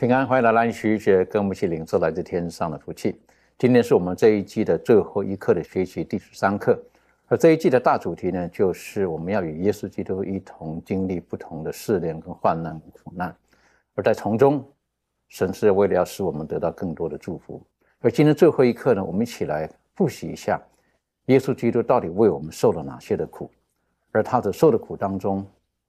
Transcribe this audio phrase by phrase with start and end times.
[0.00, 3.20] 平安，欢迎来到安息节，跟我们一起领受来自天上的福气。
[3.58, 6.82] 今天是我们这一季的最后一课的学习第十三课，
[7.26, 13.36] 而这一季的大主题呢，就是我们要与耶稣基督一同经历不同的试炼跟患难苦难，
[13.94, 14.66] 而在从中，
[15.28, 17.62] 神是为了要使我们得到更多的祝福。
[18.00, 20.58] 而今天最后一课呢，我们一起来复习一下
[21.26, 23.50] 耶稣基督到底为我们受了哪些的苦，
[24.12, 25.46] 而他的受的苦当中，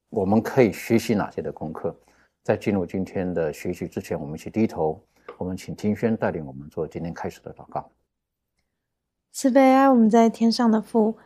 [0.09, 1.95] 我们可以学习哪些的功课。
[2.44, 5.00] 在进入今天的学习之前，我们一起低头。
[5.38, 7.89] 我们请金轩带领我们做今天开始的祷告。
[9.31, 11.17] 慈悲爱我们在天上的父，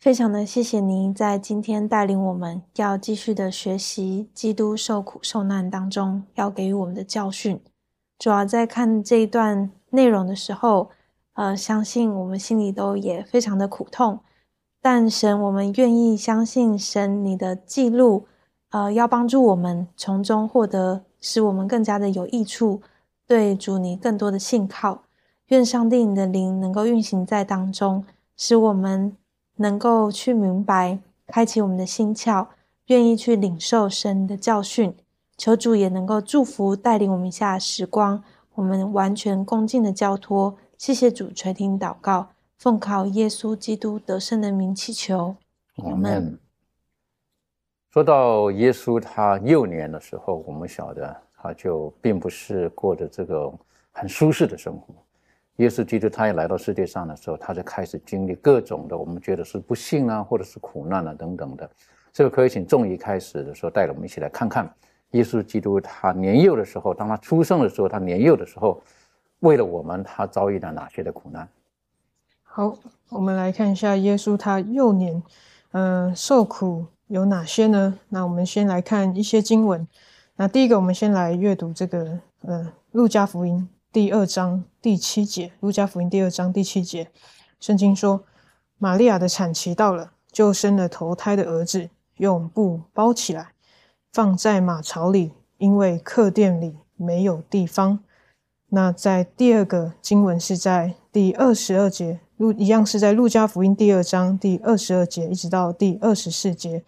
[0.00, 7.60] 非常的谢谢您在今天带领我们，要继续的学习基督受苦受难当中要给予我们的教训。
[8.18, 10.90] 主要在看这一段内容的时候，
[11.34, 14.20] 呃，相信我们心里都也非常的苦痛，
[14.80, 18.26] 但神，我们愿意相信神你的记录，
[18.72, 22.80] 呃，要帮助我们从中获得使我们更加的有益处。
[23.26, 25.04] 对主你更多的信靠，
[25.48, 28.04] 愿上帝你的灵能够运行在当中，
[28.36, 29.16] 使我们
[29.56, 32.46] 能够去明白，开启我们的心窍，
[32.86, 34.94] 愿意去领受神的教训。
[35.36, 38.22] 求主也能够祝福带领我们下时光，
[38.54, 40.56] 我们完全恭敬的交托。
[40.76, 45.36] 谢谢主垂听祷告，奉靠耶稣基督得胜的名祈求，
[45.76, 46.38] 我们。
[47.92, 51.14] 说到耶稣他幼年的时候，我们晓得。
[51.44, 53.52] 他就并不是过着这个
[53.90, 54.94] 很舒适的生活。
[55.56, 61.68] 耶稣基督他也来到世界上的时候，他就开始经历各种的我们觉得是不幸啊，或者是苦难啊等等的。
[62.12, 64.72] 这个可以请仲仪开始的时候带着我们一起来看看
[65.10, 68.80] 耶稣基督他年幼的时候，当他出生的时候，他年幼的时候，
[69.40, 71.48] 为了我们他遭遇了哪些的苦难。
[72.44, 75.20] 好，我们来看一下耶稣他幼年，
[75.72, 77.98] 嗯，受苦有哪些呢？
[78.08, 79.86] 那我们先来看一些经文。
[80.36, 87.08] 那第一个，我们先来阅读这个，呃，《路加福音》第二章第七节，《路加福音》第二章第七节，
[87.60, 88.24] 圣经说，
[88.78, 93.52] 玛利亚的产期到了，就生了头胎的儿子，用布包起来，
[94.10, 97.98] 放在马槽里，因为客店里没有地方。
[98.70, 106.82] 那在第二个经文是在第二十二节，路一样是在《路加福音》第二章第二十二节，一直到第二十四节，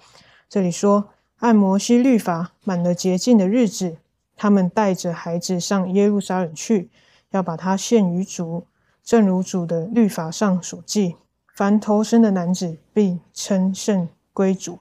[0.49, 1.11] 这里说。
[1.39, 3.99] 按摩西律法满了洁净的日子，
[4.35, 6.91] 他们带着孩子上耶路撒冷去，
[7.31, 8.67] 要把他献于主，
[9.05, 11.17] 正如主的律法上所记：
[11.55, 14.79] 凡投生的男子必称圣归主。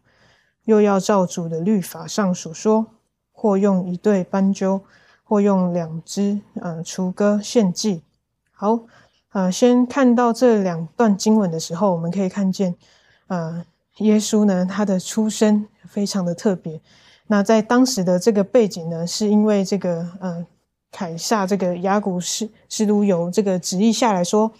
[0.63, 2.87] 又要照主的律法上所说，
[3.31, 4.81] 或用一对斑鸠，
[5.23, 8.01] 或用两只呃雏鸽献祭。
[8.51, 8.79] 好，
[9.33, 12.73] 呃，先看到这两段经文的时候，我们可以看见，
[13.27, 13.63] 呃，
[13.97, 15.67] 耶稣呢，他的出生。
[15.85, 16.79] 非常的特别。
[17.27, 20.43] 那在当时的这个背景呢，是因为这个呃，
[20.91, 24.51] 凯撒这个亚古士士都有这个旨意下来说，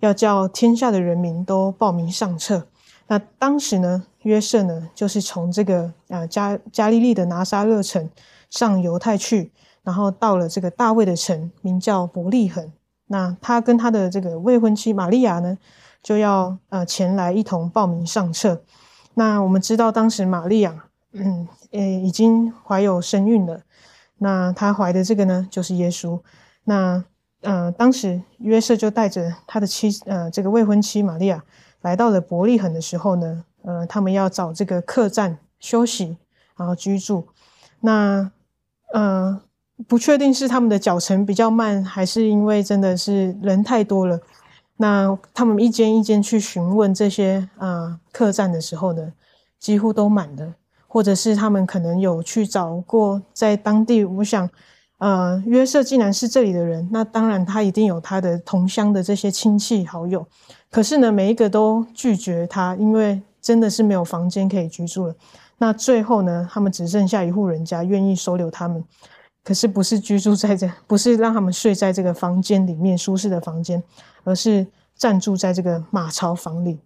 [0.00, 2.64] 要叫天下的人民都报名上册。
[3.08, 8.08] 那当时呢，约瑟呢，就是从这个呃加加利利的拿撒勒城
[8.48, 9.50] 上犹太去，
[9.82, 12.72] 然后到了这个大卫的城，名叫伯利恒。
[13.08, 15.58] 那他跟他的这个未婚妻玛利亚呢，
[16.02, 18.62] 就要呃前来一同报名上册。
[19.14, 23.62] 那我们知道，当时玛利亚，嗯，呃，已经怀有身孕了。
[24.18, 26.20] 那她怀的这个呢，就是耶稣。
[26.64, 27.02] 那，
[27.40, 31.42] 呃，当时约瑟就带着他的妻，呃，这个未婚妻玛利亚，
[31.80, 36.16] 来到了伯利恒的时候呢，呃，他们要找这个客栈休息，
[36.56, 37.26] 然后居住。
[37.80, 38.30] 那，
[38.92, 39.40] 呃，
[39.86, 44.18] 不确定是他们的脚程比较慢，还是因为真的是人太多了。
[44.78, 49.12] 那他们一间一间去询问这些啊客栈的时候呢，
[49.58, 50.54] 几乎都满了。
[50.90, 54.02] 或者是他们可能有去找过在当地。
[54.02, 54.48] 我想，
[54.96, 60.26] 呃，约瑟既然是这里的人，那当然他一定有他的同乡的这些亲戚好友。
[60.70, 65.14] 可是呢，每一个都拒绝他，因为真的是没有房间可以居住了。
[65.58, 68.82] 那最后呢，他们只剩下一户人家愿意收留他们，
[69.48, 73.82] 可是不是居住在这，不是让他们睡在这个房间里面舒适的房间，
[74.22, 76.78] 而是暂住在这个马槽房里。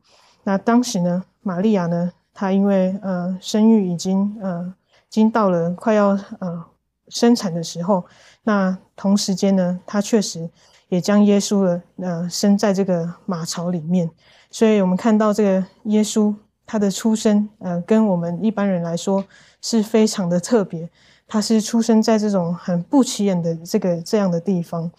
[0.44, 4.72] 那当时呢，玛利亚呢，她因为呃生育已经呃
[5.08, 6.64] 已经到了快要呃
[7.08, 8.04] 生产的时候，
[8.44, 10.48] 那同时间呢，她确实
[10.88, 14.08] 也将耶稣的呃生在这个马槽里面，
[14.52, 16.32] 所以我们看到这个耶稣。
[16.64, 19.22] 他的出生，呃，跟我们一般人来说
[19.60, 20.88] 是非常的特别。
[21.32, 24.90] 他是出生在这种很不起眼的这个这样的地方。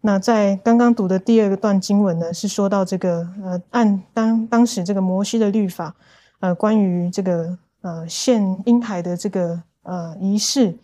[0.00, 5.94] 那在刚刚读的第二个段经文呢，是说到这个，呃，按当当时这个摩西的律法，
[6.40, 10.74] 呃，关于这个呃献婴孩的这个呃仪式。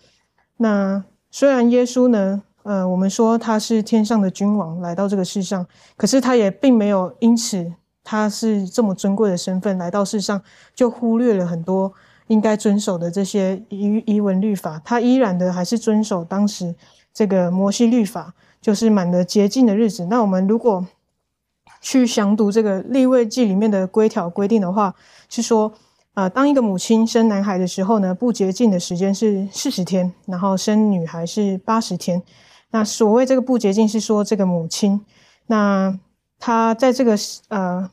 [0.59, 5.67] 那虽然耶稣呢，呃，我们说他是天上的君王来到这个世上，
[5.97, 7.73] 可是他也并没有因此。
[8.05, 10.41] 他是这么尊贵的身份来到世上，
[10.75, 11.93] 就忽略了很多
[12.29, 14.81] 应该遵守的这些遗遗文律法。
[14.85, 16.75] 他依然的还是遵守当时
[17.13, 18.33] 这个摩西律法，
[18.63, 20.07] 就是满了洁净的日子。
[20.07, 20.87] 那我们如果
[21.81, 24.95] 去详读这个立位记里面的规条规定的话，
[25.29, 25.73] 是说，
[26.15, 32.23] 呃，当一个母亲生男孩的时候呢，不洁净的时间是四十天，然后生女孩是八十天。
[32.71, 35.01] 那所谓这个不洁净，是说这个母亲，
[35.47, 35.99] 那
[36.39, 37.17] 她在这个
[37.49, 37.91] 呃。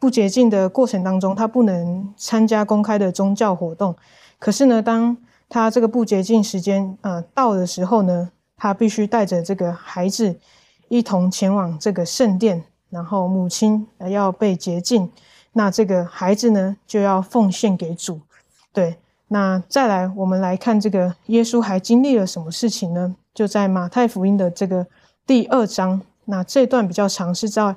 [0.00, 3.94] 不洁净的过程当中，他不能参加公开的宗教活动。
[4.38, 5.14] 可是呢，当
[5.46, 10.40] 他这个不洁净时间呃到的时候呢，他必须带着这个孩子
[10.88, 15.12] 一同前往这个圣殿，然后母亲要被洁净，
[15.52, 18.22] 那这个孩子呢就要奉献给主。
[18.72, 18.96] 对，
[19.28, 23.14] 那再来我们来看这个耶稣还经历了什么事情呢？
[23.34, 24.86] 就在马太福音的这个
[25.26, 27.76] 第二章，那这段比较长，是在。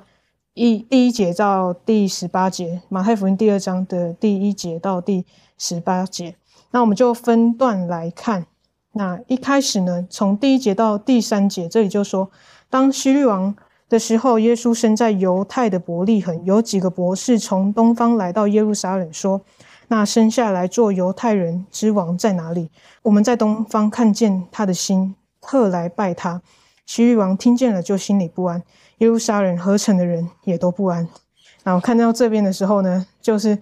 [0.54, 5.26] 一第一节到第十八节，马太福音第二章的第一节到第
[5.58, 6.36] 十八节，
[6.70, 8.46] 那我们就分段来看。
[8.92, 12.30] 那一开始呢，从第一节到第三节，这里就说，
[12.70, 13.56] 当希律王
[13.88, 19.40] 的时候，耶稣生在犹太的伯利恒，有几个博士从东方来到耶路撒冷，说
[19.88, 22.70] ：“那生下来做犹太人之王在哪里？
[23.02, 26.40] 我们在东方看见他的心，特来拜他。”
[26.86, 28.62] 希律王听见了，就心里不安。
[29.04, 31.06] 耶路撒冷合成的人也都不安。
[31.62, 33.56] 那我看到这边的时候呢，就是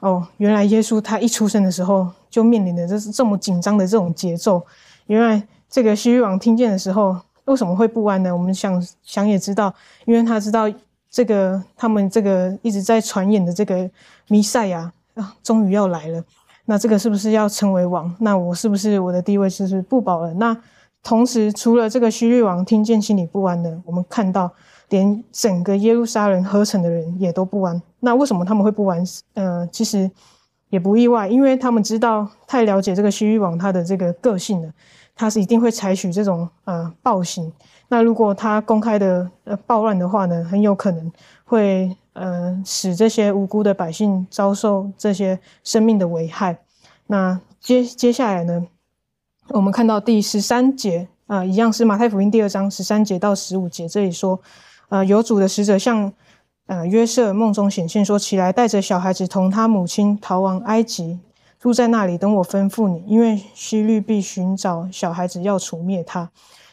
[0.00, 4.62] 哦，原来耶稣他一出生的时候就面临的这是这么紧张的这种节奏。
[5.06, 8.30] 原来这个西域王听见的时候为什么会不安呢？
[8.30, 9.74] 我们想想也知道，
[10.04, 10.70] 因为他知道
[11.10, 13.90] 这个他们这个一直在传言的这个
[14.28, 16.22] 弥赛亚啊，终于要来了。
[16.66, 18.14] 那这个是不是要成为王？
[18.20, 20.34] 那我是不是我的地位是不是不保了？
[20.34, 20.54] 那
[21.08, 24.52] 同时，除了这个希律王听见心里不安的，我们看到
[24.90, 27.80] 连整个耶路撒冷合成的人也都不安。
[28.00, 29.02] 那为什么他们会不安？
[29.32, 30.10] 呃，其实
[30.68, 34.70] 也不意外，因为他们知道太了解这个希律王他的这个个性了，
[35.16, 37.50] 他是一定会采取这种呃暴行。
[37.88, 41.10] 那如果他公开的呃暴乱的话呢，很有可能
[41.46, 46.58] 会呃使这些无辜的百姓遭受这些生命的危害。
[47.06, 48.66] 那接接下来呢？
[49.50, 54.38] 我们看到第十三节啊，一样是马太福音第二章十三节到十五节，这里说，
[54.90, 56.12] 呃，有主的使者向
[56.66, 61.18] 呃约瑟梦中显现，说起来，带着小孩子同他母亲逃往埃及，
[61.58, 66.30] 住在那里，等我吩咐你，因为希律必寻找小孩子要除灭他。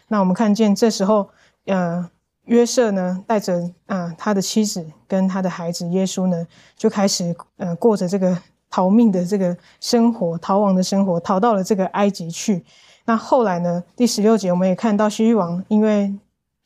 [0.10, 1.30] 那我们看见这时候，
[1.68, 2.10] 呃，
[2.44, 8.38] 约瑟呢带着啊他的妻子跟他的孩子耶稣呢，就开始呃过着这个。
[8.76, 12.62] 逃命的这个生活，逃亡的生活，逃到了这个埃及去。
[13.06, 13.82] 那后来呢？
[13.96, 16.14] 第十六节我们也看到，西域王因为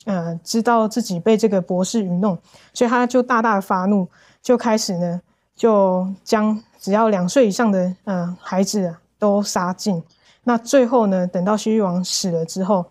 [0.06, 2.36] 呃知道自己被这个博士愚弄，
[2.74, 4.08] 所以他就大大的发怒，
[4.42, 5.22] 就开始呢
[5.56, 10.02] 就将只要两岁以上的呃孩子都杀尽。
[10.44, 12.84] 那最后呢，等到西域王死了之后，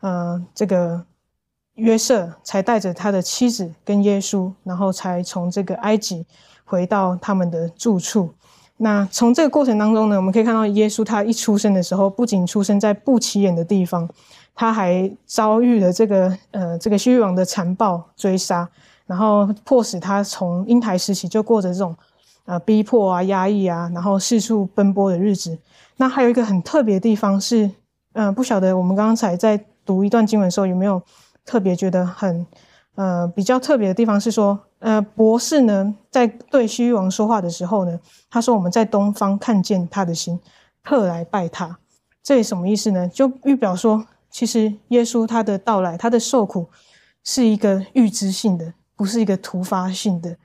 [0.00, 1.02] 呃，这个
[1.76, 6.26] 约瑟才带着他的妻子跟耶稣，然后才从这个埃及
[6.66, 8.34] 回到他们的住处。
[8.78, 14.06] 那从这个过程当中呢，我们可以看到耶稣他一出生的时候，不仅出生在不起眼的地方，
[14.54, 18.68] 他还遭遇了这个呃这个西域王的残暴追杀，
[19.06, 21.96] 然后迫使他从婴孩时期就过着这种
[22.44, 25.56] 呃逼迫啊、压抑啊，然后四处奔波的日子。
[25.96, 27.70] 那还有一个很特别的地方是，
[28.12, 31.00] 嗯，不晓得我们刚才在读一段经文的时候有没有
[31.46, 32.46] 特别觉得很
[32.94, 34.60] 呃比较特别的地方是说。
[34.86, 37.98] 呃，博士呢，在对西域王说话的时候呢，
[38.30, 40.38] 他说：“我们在东方看见他的心，
[40.84, 41.76] 特来拜他。”
[42.22, 43.08] 这什么意思呢？
[43.08, 46.68] 就预表说，其实耶稣他的到来，他的受苦
[47.24, 50.36] 是一个预知性的，不是一个突发性的。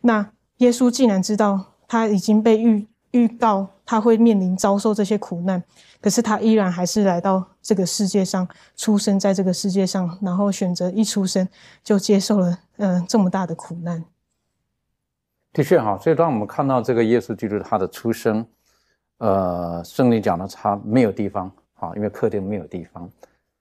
[0.00, 5.62] 那耶稣既然知道他已经被预预告他会面临遭受这些苦难，
[6.00, 11.46] 可是他依然还是来到这个世界上，出生在这个世界上，然后选择一出生
[11.84, 14.04] 就接受了嗯这么大的苦难。
[15.52, 18.46] 的确哈，所以当我们看到这个耶稣基督他的出生，
[19.18, 23.10] 呃，圣经讲的他没有地方啊，因为客厅没有地方，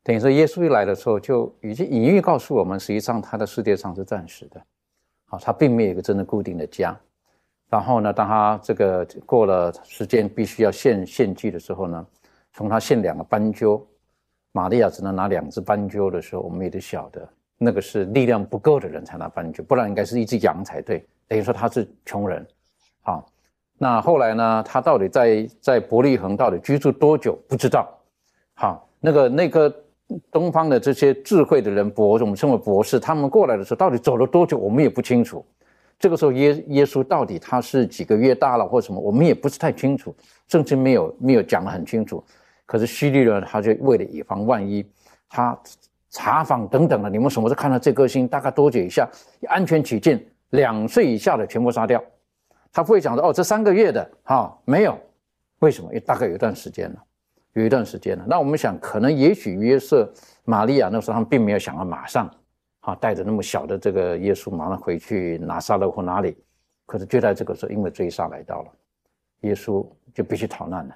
[0.03, 4.61] 等于说耶稣一来的时候就已经隐喻告诉我们，实际上他的世界上是暂时的，
[5.25, 6.97] 好，他并没有一个真的固定的家。
[7.69, 12.05] 然后呢，当他这个过了时间必须要献献祭的时候呢，
[12.53, 13.85] 从他献两个斑鸠，
[14.51, 17.27] 玛利亚只能拿两只斑鸠的时候，我们也得晓得，
[17.59, 21.05] 那个是力量不够的人才拿斑鸠，不然应该是一只羊才对。
[21.27, 22.43] 等于说他是穷人，
[23.01, 23.29] 好，
[23.77, 27.87] 那后来呢，他到底在在伯利恒到底居住多久不知道，
[28.55, 29.71] 好，那个那个
[30.31, 35.45] 东方的这些智慧的人博，我们称为博士，他们过来的时候到底走了多久，我们也不清楚。
[35.99, 40.15] 这个时候，耶耶稣到底他是几个月大了或什么，我们也不是太清楚，
[40.47, 42.23] 甚至没有没有讲得很清楚。
[42.65, 44.83] 可是希律呢，他就为了以防万一，
[45.29, 45.59] 他
[46.09, 48.27] 查访等等的，你们什么时候看到这颗星？
[48.27, 49.07] 大概多久以下？
[49.47, 52.03] 安全起见，两岁以下的全部杀掉。
[52.71, 54.97] 他不会讲说哦，这三个月的哈没有，
[55.59, 55.89] 为什么？
[55.89, 57.03] 因为大概有一段时间了，
[57.53, 58.25] 有一段时间了。
[58.27, 60.11] 那我们想，可能也许约瑟、
[60.45, 62.29] 玛利亚那时候他们并没有想要马上。
[62.81, 66.37] 啊，带着那么小的这个耶稣，马上回去拿撒勒或哪里？
[66.85, 68.71] 可是就在这个时候，因为追杀来到了，
[69.41, 70.95] 耶稣就必须逃难了。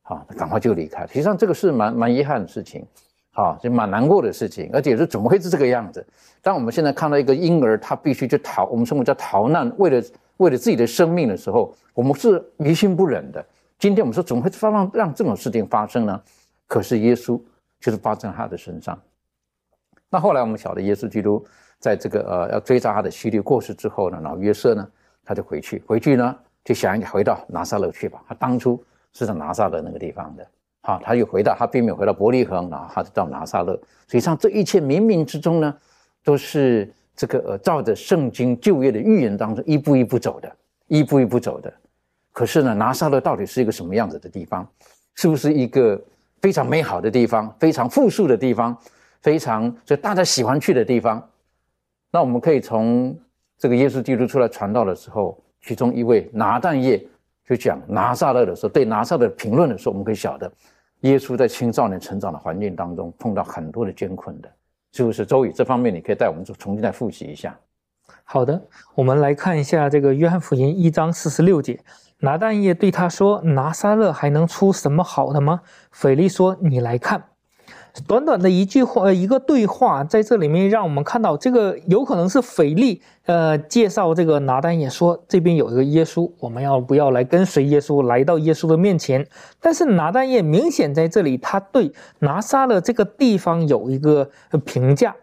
[0.00, 1.06] 好，赶快就离开。
[1.06, 2.86] 实际上这个是蛮蛮遗憾的事情，
[3.36, 6.06] 好，就蛮难过的事情，而且是怎么会是这个样子？
[6.40, 10.02] 当我们现在看到一个婴儿，他必须去逃，我们称为叫逃难，为了
[10.36, 13.44] 为了自己的生命的时候，我们是于心不忍的。
[13.76, 16.22] 今天我们说，怎么会发让让这种事情发生呢？
[16.68, 17.38] 可是耶稣
[17.80, 18.96] 就是发生在他的身上。
[20.08, 21.44] 那后来我们晓得，耶稣基督
[21.80, 24.88] 在这个呃要追杀他的希律过世之后呢，然后约瑟呢
[25.24, 28.22] 他就回去，回去呢就想回到拿撒勒去吧。
[28.28, 28.80] 他当初
[29.12, 30.46] 是在拿撒勒那个地方的，
[30.86, 33.72] 好，他又回到，他并没有回到伯利恒然后，他就到拿撒勒。
[34.06, 35.74] 实际上这一切冥冥之中呢，
[36.22, 40.56] 都是这个呃照着圣经旧约的预言当中一步一步走的，
[40.88, 41.72] 一步一步走的。
[42.32, 44.68] 可是呢，拿撒勒到底是一个什么样子的地方？
[45.14, 45.98] 是不是一个
[46.42, 48.76] 非常美好的地方，非常富庶的地方？
[49.22, 51.26] 非常就大家喜欢去的地方，
[52.10, 53.18] 那我们可以从
[53.56, 57.02] 这个耶稣基督出来传道的时候，其中一位拿但业
[57.46, 60.52] 就讲拿撒勒的时候，对拿撒勒评论的时候，我们可以晓得，
[61.04, 64.50] 耶稣在青少年成长的环境当中碰到很多的艰困的，
[64.90, 65.26] 就是？
[65.26, 67.54] 周宇这方面你可以带我们重新再复习一下。
[68.24, 68.60] 好的，
[68.94, 71.78] 我们来看一下这个约翰福音一章四十六节，
[72.20, 75.60] 拿但业对他说：“拿撒勒还能出什么好的吗？”
[75.92, 77.22] 腓力说：“你来看。”
[78.08, 89.24] 短短的一句话，一个对话，在这里面让我们看到，这个有可能是腓力，呃，介绍这个拿单也说，这边有一个耶稣，我们要不要来跟随耶稣，来到耶稣的面前？
[89.60, 94.28] 但是拿单也明显在这里，他对拿撒勒这个地方有一个
[94.64, 95.14] 评价，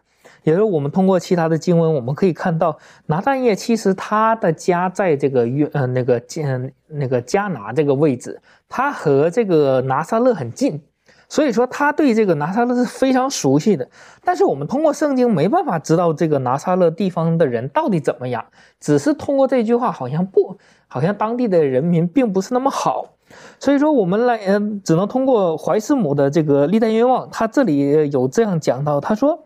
[0.43, 10.81] 也就是我们通过其他的经文，我们可以看到，拿单业其实他的家在这个约，呃，那个加那个加拿这个位置，他和这个拿撒勒很近。
[11.31, 13.87] 所以说他对这个拿撒勒是非常熟悉的，
[14.21, 18.43] 但是我们通过圣经没办法知道这个拿撒勒地方的人到底怎么样，
[18.81, 20.57] 只是通过这句话，好像不，
[20.89, 23.13] 好像当地的人民并不是那么好。
[23.61, 29.39] 所以说我们来，嗯，只能通过怀斯姆的这个历代愿望，他这里有这样讲到，他说，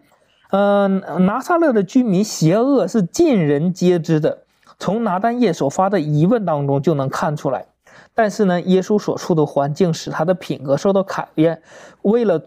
[0.50, 4.40] 嗯，拿撒勒的居民邪恶是尽人皆知的，
[4.80, 7.68] 从拿单叶所发的疑问当中就能看出来。
[8.16, 11.62] 但是呢，耶稣所处的环境使他的品格受到考验。
[12.02, 12.42] 为了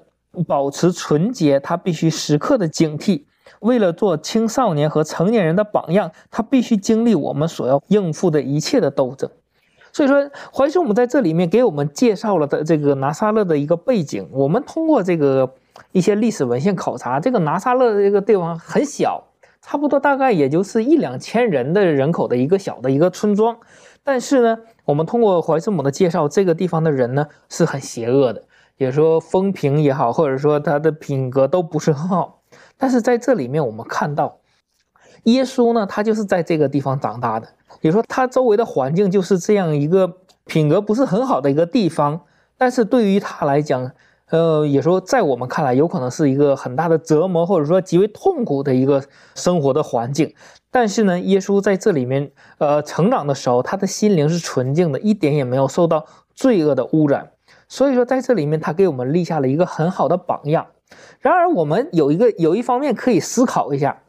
[0.47, 3.25] 保持纯洁，他必须时刻的警惕；
[3.61, 9.31] 为了做青少年和成年人的榜样，他必须经历我们所要应付的一切的斗争。
[9.93, 14.29] 所以说，怀师母在这里面给我们介绍了的这个拿撒勒的一个背景。
[14.33, 15.55] 我们通过这个
[15.93, 19.25] 一些历史文献考察，这个拿撒勒这个地方很小，
[19.61, 23.57] 差不多大概也就是一两千人的人口的一个小的一个村庄。
[24.05, 28.43] 但是呢，我们通过怀斯姆的介绍，这个地方的人呢是很邪恶的，
[28.79, 32.41] 也说风评也好，或者说他的品格都不是很好。
[32.79, 34.39] 但是在这里面，我们看到
[35.25, 37.47] 耶稣呢，他就是在这个地方长大的，
[37.83, 40.11] 也说他周围的环境就是这样一个
[40.47, 42.23] 品格不是很好的一个地方。
[42.57, 43.93] 但是对于他来讲，
[44.31, 49.03] 呃，也说在我们看来，有可能是一个很大的折磨，或者说极为痛苦的一个
[49.35, 50.35] 生活的环境。
[50.71, 56.05] 但是呢，耶稣在这里面，呃，成长的时候，他的心灵是纯净的，一点也没有受到
[56.35, 57.31] 罪恶的污染。
[57.69, 60.67] 所以说，在这里面，他给我们立下了一个很好的榜样。
[61.21, 64.03] 然而，我们有一个有一方面可以思考一下，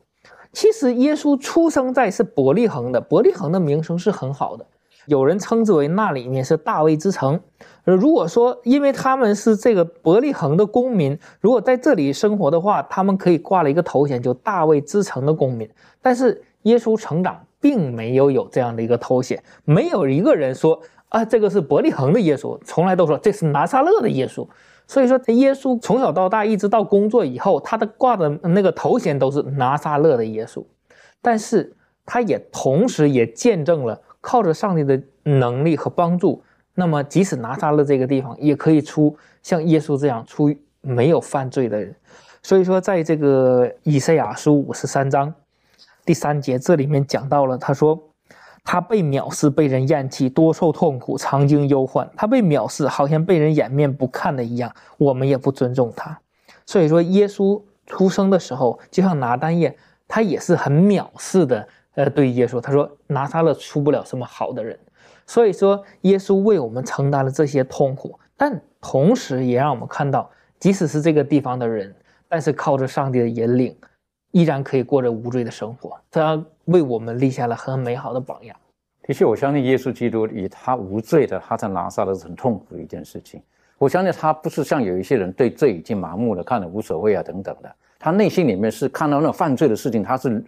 [0.51, 4.65] 其实耶稣出生在是伯利恒的，伯利恒的名声是很好的。
[5.05, 7.39] 有人称之为那里面是大卫之城，
[7.95, 15.69] 如果说因为他们是这个伯利恒的公民，如果在这里生活的话，他们可以挂了一个头衔，就大卫之城的公民。
[16.01, 20.79] 但是耶稣成长并没有有这样的一个头衔，没有一个人说
[21.09, 24.47] 啊，这个是伯利恒的耶稣，从来都说这是拿撒勒的耶稣。
[24.87, 30.65] 所以说，耶稣从小到大，一直到工作以后，他的挂的那个头衔都是拿撒勒的耶稣，
[31.21, 31.71] 但是
[32.05, 34.01] 他也同时也见证了。
[34.21, 36.43] 靠着上帝的能力和帮助，
[36.79, 41.93] 那么即使拿撒勒这个地方也可以出像耶稣这样出没有犯罪的人。
[42.41, 45.33] 所以说，在这个以赛亚书五十三章
[46.05, 48.01] 第三节，这里面讲到了，他说
[48.63, 52.09] 他被藐视，被人厌弃，多受痛苦，常经忧患。
[52.15, 56.17] 他被藐视，好像被人掩面不看的一样，我们也不尊重他。
[56.65, 59.75] 所以说，耶稣出生的时候，就像拿单叶，
[60.07, 61.67] 他也是很藐视的。
[61.95, 64.79] 呃，对耶稣，他说拿撒勒出不了什么好的人，
[65.29, 71.95] 所以说耶稣为我们承担了这些痛苦，但同时也让我们看到，即使是这个地方的人，
[72.27, 73.77] 但是靠着上帝的引领，
[74.31, 75.95] 依然可以过着无罪的生活。
[76.09, 78.57] 他为我们立下了很美好的榜样。
[79.03, 83.39] 的确，我相信耶稣基督以他无罪的，他在拿撒勒是很痛苦的一件事情。
[83.77, 90.43] 我相信他不是像有一些人对罪已经麻木了，看了无所谓啊等等的，他内心里面是看到那种犯罪的事情，他是。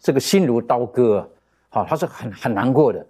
[0.00, 1.30] 这个心如刀割，
[1.68, 3.06] 好，他是很很难过的。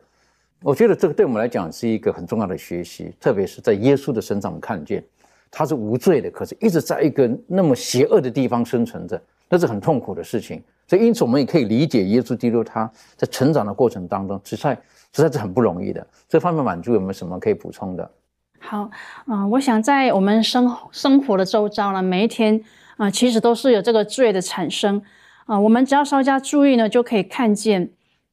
[0.62, 5.02] 我觉得这个对我们来讲是一个很重要的学习，特别是在耶稣的身上，我们看见
[5.50, 10.62] 他是无罪的，可是一直在一个那么邪恶的地方生存着，那是很痛苦的事情。
[10.86, 14.74] 所以，因此我们也可以理解耶稣基督他在成长的过程当中，实在
[15.12, 16.06] 实在是很不容易的。
[16.28, 18.10] 这方面满足有没有什么可以补充的？
[18.58, 18.90] 好，
[19.26, 22.62] 嗯，我想在我们生生活的周遭呢，每一天
[22.98, 25.00] 啊，其实都是有这个罪的产生。
[25.46, 27.90] 啊，我们只要稍加注意呢，就可以看见。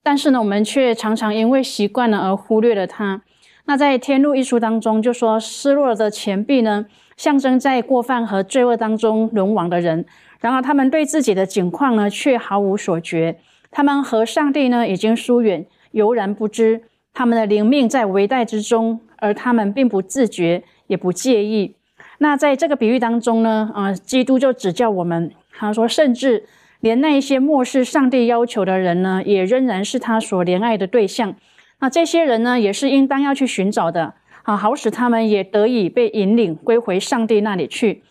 [0.08, 3.22] 但是呢，我们却常常因为习惯了而忽略了它。
[3.66, 6.86] 那在《天路》一书当中就说，失落的钱币呢，
[7.18, 10.06] 象征在过犯和罪恶当中沦亡的人。
[10.40, 13.38] 然而，他们对自己的境况呢，却毫无所觉。
[13.70, 16.84] 他们和上帝呢，已经疏远，悠然不知。
[17.14, 21.76] 他们的灵命在危殆之中，而他们并不自觉，也不介意。
[22.20, 26.46] 那在这个比喻当中呢，啊，基督就指教我们，他说，甚至。
[26.80, 31.36] 连那一些漠视上帝要求的人呢，也仍然是他所怜爱的对象。
[31.80, 34.14] 那这些人呢，也是应当要去寻找的
[34.44, 38.04] 啊，好使他们也得以被引领归回上帝那里去。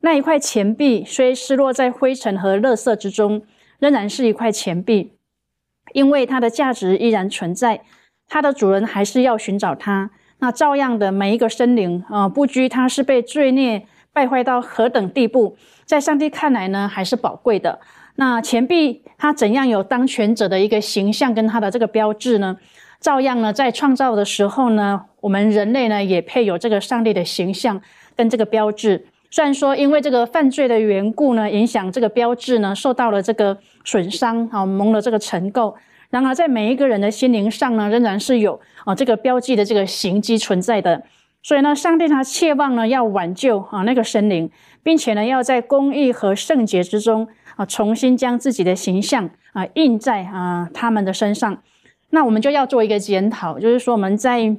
[0.00, 3.42] 那一块钱币虽失落在灰尘和垃圾之中，
[3.78, 5.12] 仍然是一块钱币，
[5.92, 7.82] 因为它的价值依然存在。
[8.26, 10.10] 它的主人还是要寻找它。
[10.38, 17.78] 那照样的每一个生灵啊，不拘它是被罪孽败坏到何等地步，在上帝看来呢，还是宝贵的。
[18.16, 22.56] 那钱币它怎样有当权者的一个形象跟它的这个标志呢？
[23.00, 27.80] 照样呢，在创造的时候呢，我们人类呢也配有这个上帝的形象
[28.14, 29.06] 跟这个标志。
[29.30, 35.72] 虽然说因为这个犯罪的缘故呢，影响这个标志呢受到了这个损伤啊，蒙了这个尘垢。
[36.10, 41.02] 然而在每一个人的心灵上呢，仍然是有啊这个标记的这个形迹存在的。
[41.42, 44.50] 所以呢，上帝他切望呢要挽救啊那个神灵，
[44.82, 47.26] 并且呢要在公义和圣洁之中。
[47.60, 51.62] 啊，重新将自己的形象啊印在啊他们的身上，
[52.08, 54.56] 那我们就要做一个检讨，就是说我们在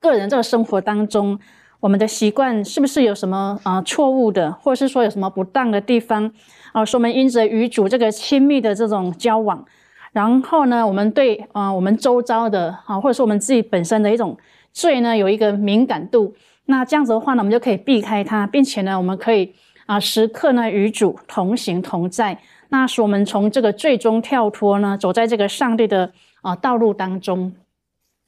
[0.00, 1.38] 个人这个生活当中，
[1.78, 6.32] 我们的习惯是不是有什么啊错误的，或者是说有什么不当的地方
[6.72, 6.84] 啊？
[6.84, 9.64] 说我们因着与主这个亲密的这种交往，
[10.10, 14.36] 然后呢，我们对啊我们周遭的啊，或者说我们自己本身的一种
[14.72, 19.54] 罪呢，有一个敏感度，那这样子的话呢，我们就可以避开它，并且呢，我们可以。
[19.90, 26.08] 啊，时刻呢与主同行同在，那使我们从这个最终跳脱呢，走在这个上帝的
[26.42, 27.52] 啊道路当中。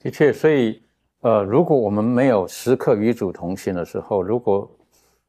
[0.00, 0.82] 的确，所以
[1.20, 4.68] 呃，如果我们没有时刻与主同行的时候，如果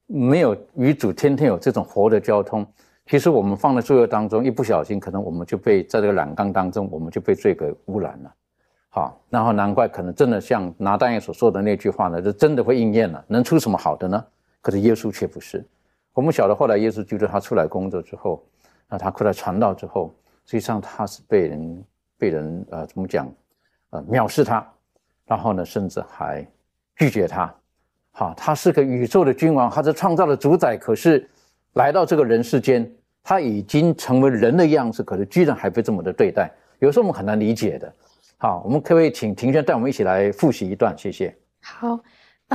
[0.07, 2.65] 没有与主天天有这种活的交通，
[3.05, 8.33] 其实我们放在罪恶当中，一不小心，可能我们就被在这个染缸当中，我们就被罪给污染了。
[8.89, 14.25] 好，然后难怪可能真的像拿大爷所说的那句话呢，就真的会应验了，能出什么好的呢？
[14.61, 15.63] 可是耶稣却不是。
[16.13, 18.45] 我们晓得，后来耶稣基督他出来工作之后，
[18.88, 20.13] 那他出来传道之后，
[20.45, 21.84] 实际上他是被人
[22.17, 23.28] 被人呃怎么讲，
[23.89, 24.65] 呃藐视他，
[25.26, 26.47] 然后呢，甚至还
[26.95, 27.54] 拒绝他，
[28.12, 31.28] 好，他是个宇宙的君王，他是创造的主宰，可是
[31.73, 32.89] 来到这个人世间，
[33.23, 37.91] 他已经成为人的样子，可是居然还被这么的对待，有时候我们很难理解的。
[38.38, 40.93] 好，我们可不可以请庭轩带我们一起来复习一段？
[40.97, 41.36] 谢谢。
[41.62, 41.97] 好，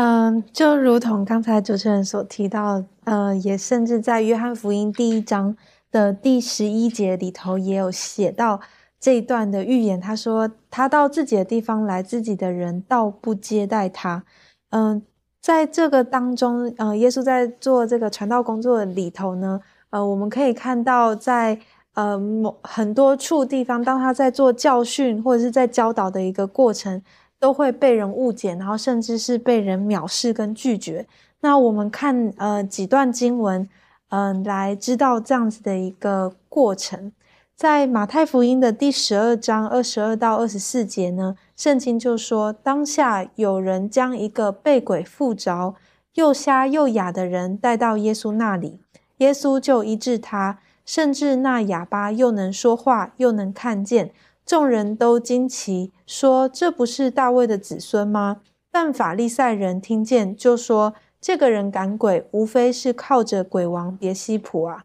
[0.00, 5.56] 嗯，就如同刚才主持人所提到，呃，也甚至在约翰福音第一章
[5.90, 8.60] 的第十一节里头也有写到
[9.00, 10.00] 这一段的预言。
[10.00, 14.22] 他说，他到自己的地方来，自己的人倒不接待他。
[14.70, 15.02] 嗯，
[15.42, 21.58] 在这个当中，呃，耶稣在做这个传道工作里头呢，呃，我们可以看到在。
[21.94, 27.02] 呃，某很多处地方，当他在做教训或者是在教导的一个过程，
[27.40, 31.06] 都会被人误解，然后甚至是被人藐视跟拒绝。
[31.40, 33.68] 那我们看呃几段经文，
[34.08, 37.12] 嗯，来知道这样子的一个过程。
[37.54, 45.74] 在马太福音的第十二章二十二到二十四节呢，圣经就说，当下有人将一个被鬼附着、
[46.14, 48.78] 又瞎又哑的人带到耶稣那里，
[49.18, 50.58] 耶稣就医治他。
[50.86, 54.10] 甚至那哑巴又能说话，又能看见，
[54.48, 58.40] 众人都惊奇，说：“这不是大卫的子孙吗？”
[58.72, 64.84] 但法利赛人听见，就说：“这个人赶鬼，无非是靠着鬼王别西卜啊。”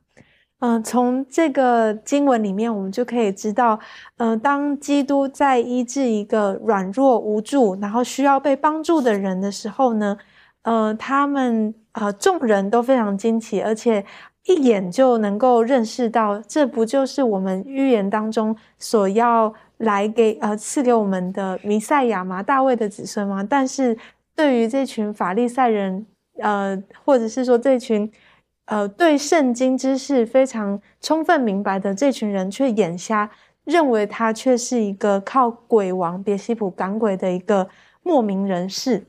[0.59, 3.79] 嗯，从这个经文里面，我们就可以知道，
[4.17, 10.17] 嗯，当基督在医治一个软弱无助，然后需要被帮助的人的时候呢，
[10.63, 14.05] 呃，他们啊，众人都非常惊奇，而且。
[14.45, 22.43] 一眼就能够认识到，这不就是我们预言当中所要来给呃赐给我们的弥赛亚吗？
[22.43, 23.45] 大卫的子孙吗？
[23.49, 23.97] 但是
[24.35, 26.05] 对于这群法利赛人，
[26.39, 28.11] 呃，或者是说这群
[28.65, 33.31] 呃对圣经知识非常充分明白的这群人，却眼瞎，
[33.63, 37.69] 认为他却是一个靠鬼王别西卜赶鬼的一个
[38.01, 39.05] 莫名人士。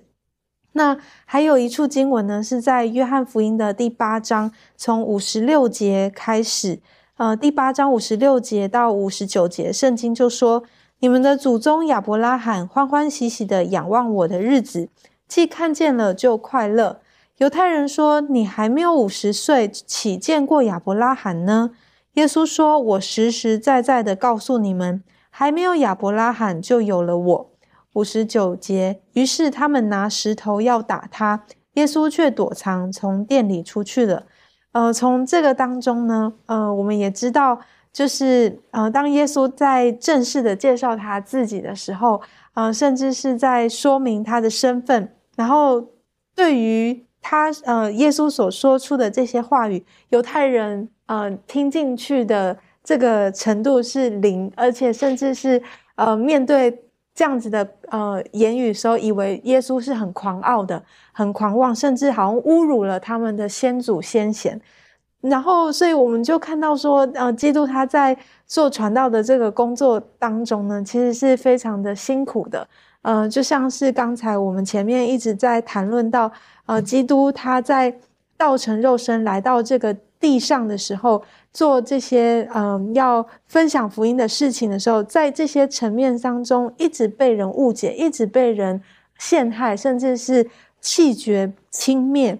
[0.76, 6.80] 那还有一处经文呢，是在约翰福音的第八章，从五十六节开始，
[7.16, 10.64] 呃，第八章五十六节到五十九节，圣经就说
[10.98, 14.88] ：“你们的祖宗亚伯拉罕欢欢喜喜的仰望我的日子，
[15.28, 17.00] 既看见了就快乐。”
[17.38, 21.70] 犹太人说：“你还没有五十岁，岂见过亚伯拉罕呢？”
[22.14, 27.50] 耶稣说：“我实实在在的告诉你们，还没有亚伯拉罕，就有了我。”
[27.94, 34.26] 五十九节，于是他们拿石头要打他，耶稣却躲藏，从店里出去了。
[34.72, 37.60] 呃，从这个当中呢，呃，我们也知道，
[37.92, 42.20] 就是呃，当耶稣在正式的介绍他自己的时候，
[42.54, 45.84] 呃，甚至是在说明他的身份，然后
[46.34, 55.62] 对于他呃，耶稣所说出的这些话语，犹太人呃听进去的这个程度是零，而且甚至是
[55.94, 56.80] 呃面对。
[57.14, 64.60] 这样子的呃言语时候，以为耶稣是很狂傲的、很狂妄，甚至好像侮辱了他们的先祖先贤。
[65.20, 72.66] 然后，所以我们就看到说，呃，基督他在做传道的这个工作当中呢，其实是非常的辛苦的。
[73.02, 76.30] 呃，就像是刚才我们前面一直在谈论到，
[76.66, 77.96] 呃，基督他在
[78.36, 81.22] 道成肉身来到这个地上的时候。
[81.54, 88.82] 做这些嗯要分享福音的事情的时候，在这些层面当中，一直被人误解，一直被人
[89.18, 92.38] 陷害，甚至是气绝轻蔑。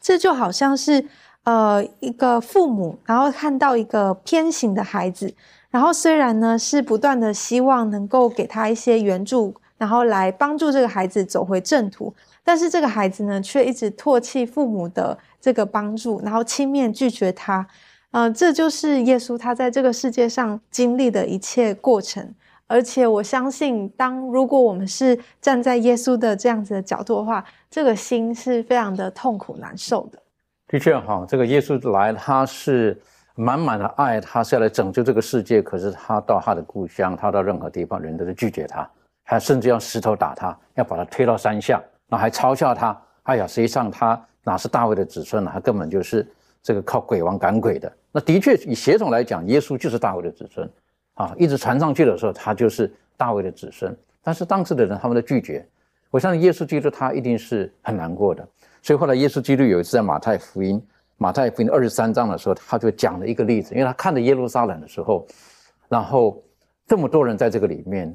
[0.00, 1.04] 这就好像是
[1.44, 5.34] 呃一个父母，然后看到一个偏行的孩子，
[5.68, 17.66] 然后虽然呢是不断的希望能够给他一些援助，然后来帮助这个孩子走回正途，但是这个孩子呢却一直唾弃父母的这个帮助，然后轻蔑拒绝他。
[18.12, 22.34] 嗯，这就是耶稣他在这个世界上经历的一切过程，
[22.66, 30.18] 而且我相信，当如果我们是站在耶稣的这样子的角度的话，这个心是非常的痛苦难受的。
[30.66, 33.00] 的确哈，这个耶稣来，他是
[33.36, 35.62] 满满的爱，他是要来拯救这个世界。
[35.62, 38.88] 可是他到他的故乡，他到任何地方，人都是拒绝他，
[39.24, 43.00] 还甚至用石头打他，要把他推到山下，那还嘲笑他。
[43.22, 45.50] 哎呀，实际上他哪是大卫的子孙呢？
[45.52, 46.26] 他根本就是
[46.62, 47.92] 这个靠鬼王赶鬼的。
[48.12, 50.68] 那的确，以血统来讲，耶稣就是大卫的子孙，
[51.14, 53.96] 啊，一直传上去的时候，他就是大卫的子孙。
[54.22, 55.66] 但是当时的人他们的拒绝，
[56.10, 58.46] 我相信耶稣基督他一定是很难过的。
[58.82, 60.82] 所以后来耶稣基督有一次在马太福音
[61.16, 65.26] 马太福音二十三章的时候，他就讲了一个例子，因为他看着耶路撒冷的时候，
[65.88, 66.42] 然后
[66.86, 68.14] 这么多人在这个里面，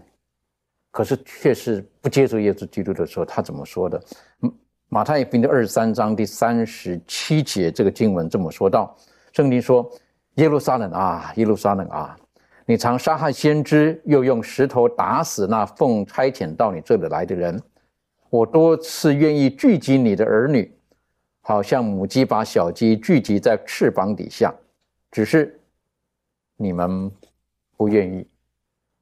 [0.91, 4.03] 可是却是不接受耶稣基督的时候，他怎么说的？
[4.89, 8.95] 马太福音二十三章第三十七节这个经文这么说道。
[9.33, 9.89] 圣经说
[10.35, 12.15] ：“耶路撒冷啊，耶路撒冷啊，
[12.65, 17.61] 你常杀害先知，又用石头打死那奉差遣到你这里来的人。
[18.29, 20.71] 我多次愿意聚集你的儿女，
[21.41, 24.53] 好像母鸡把小鸡聚集在翅膀底下，
[25.11, 25.59] 只是
[26.55, 27.11] 你们
[27.75, 28.25] 不愿意。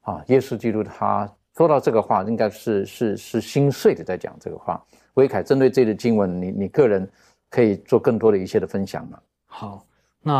[0.02, 4.84] 啊，耶稣基督他说到这个话，应该是是是心碎的在讲这个话。
[5.16, 7.08] 威凯，针对这个经文，你你个人
[7.50, 9.20] 可以做更多的一些的分享吗？
[9.46, 9.86] 好，
[10.22, 10.34] 那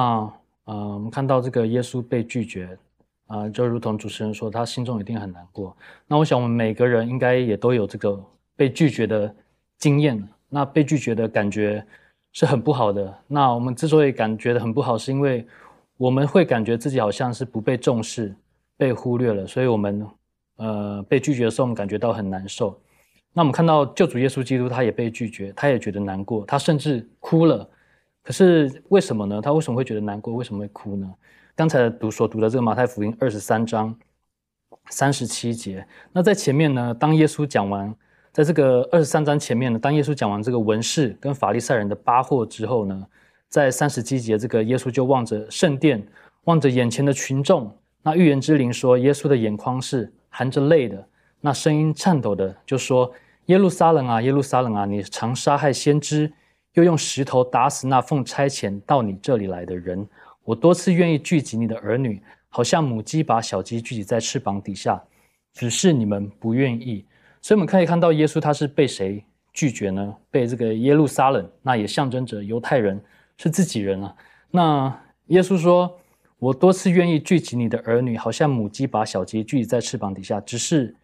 [0.66, 2.78] 呃，我们看到这个耶稣被拒绝，
[3.28, 5.76] 啊，就如同主持人说，他心中一定很难过。
[6.08, 8.20] 那我想，我们每个人应该也都有这个
[8.56, 9.36] 被拒绝的
[9.78, 10.28] 经验。
[10.50, 11.84] 那被拒绝的感觉
[12.32, 13.12] 是很不好的。
[13.28, 15.46] 那我们之所以感觉的很不好，是因为
[15.98, 18.36] 我们会感觉自己好像是不被重视、
[18.78, 20.08] 被忽略了，所以我们
[20.58, 22.80] 呃被拒绝的时候，我们感觉到很难受。
[23.36, 27.68] 那我们看到救主耶稣基督，他也被拒绝，他也觉得难过，他甚至哭了。
[28.22, 29.42] 可是为什么呢？
[29.42, 30.36] 他为什么会觉得难过？
[30.36, 31.12] 为什么会哭呢？
[31.56, 33.94] 刚才读所读的这个马太福音二十三章
[34.90, 37.94] 三十七节，那在前面呢，当耶稣讲完，
[38.32, 43.08] 在这个二十三章前面呢，当耶稣讲完这个文士跟法利赛人的八祸之后呢，
[43.50, 46.06] 在三十七节，这个耶稣就望着圣殿，
[46.44, 51.06] 望着眼前的群众，那预言之灵说，耶稣的眼眶是含着泪的，
[51.42, 53.12] 那声音颤抖的就说。
[53.48, 54.86] 耶路撒冷啊，耶路撒冷啊！
[54.86, 56.32] 你常杀害先知，
[56.76, 60.08] 又用石头打死那奉差遣到你这里来的人。
[60.46, 65.04] 我多次愿意聚集你的儿女，好像母鸡把小鸡聚集在翅膀底下，
[65.54, 67.06] 只是你们不愿意。
[67.42, 70.16] 所以我们可以看到，耶稣他是被谁拒绝呢？
[70.32, 73.02] 被这个耶路撒冷，那也象征着犹太人
[73.38, 74.16] 是自己人啊。
[74.52, 76.00] 那耶稣说
[76.40, 80.96] ：“我多次愿意聚集你的儿女，好像母鸡把小鸡聚集在翅膀底下，只是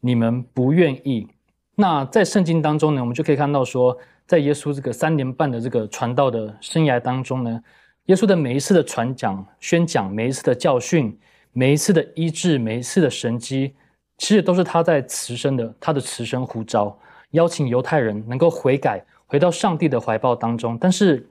[0.00, 1.28] 你们不愿意。”
[1.74, 7.62] 那在圣经当中呢，我们就可以看到说，在耶稣这个三年半的这个传道的生涯当中呢，
[8.06, 11.18] 耶稣的每一次的传讲、宣讲，每一次的教训，
[11.52, 13.74] 每一次的医治，每一次的神迹，
[14.18, 16.96] 其实都是他在慈生的他的慈生呼召，
[17.30, 20.76] 邀请犹太人能够悔改，回到上帝的怀抱当中。
[20.78, 21.26] 但是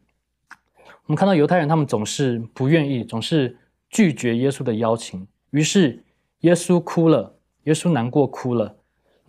[1.05, 3.55] 我们看到犹太人他们总是不愿意，总是
[3.91, 6.03] 拒绝耶稣的邀请，于是
[6.39, 8.75] 耶稣哭了，耶稣难过哭了。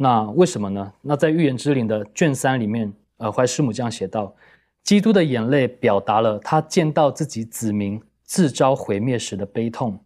[0.03, 0.93] 那为什么呢？
[1.01, 4.35] 那在预言之灵的卷三里面，呃，怀师母这样写道：
[4.83, 9.97] 基督的眼泪表达了他见到自己子民自招毁灭时的悲痛。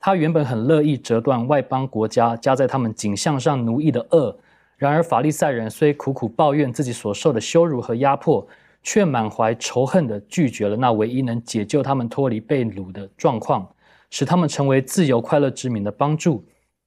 [0.00, 4.36] 他原本很乐意折断外邦国家加在他们颈项上奴役的恶，
[4.76, 8.44] 然而法利赛人虽苦苦抱怨自己所受的羞辱和压迫，
[8.82, 13.68] 却满怀仇恨地拒绝了那唯一能解救他们脱离被掳的状况，
[14.10, 16.44] 使他们成为自由快乐之民的帮助。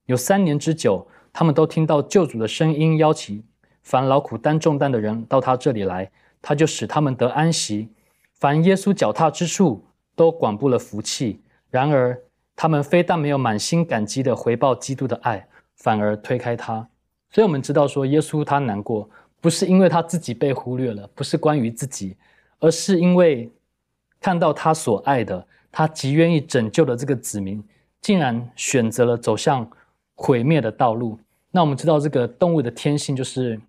[0.07, 1.07] 有三年之久。
[1.39, 3.41] 他们都听到救主的声音，邀请
[3.81, 7.87] 凡劳苦担重担的人到他这里来，他就使他们得安息。
[8.33, 9.85] 凡耶稣脚踏之处，
[10.17, 11.41] 都广布了福气。
[11.69, 12.21] 然而，
[12.57, 15.47] 他们非但没有满心感激的回报基督的爱，
[15.77, 16.85] 反而推开他。
[17.31, 22.17] 所以，我们知道说，耶稣他难过，不是因为他自己被忽略了，不是关于自己，
[22.59, 23.49] 而是因为
[24.19, 27.63] 看到他所爱的，他极愿意拯救的这个子民，
[28.01, 29.65] 竟然选择了走向。
[30.21, 31.17] 毁灭的道路。
[31.51, 33.59] 那我们知道，这个动物的天性就是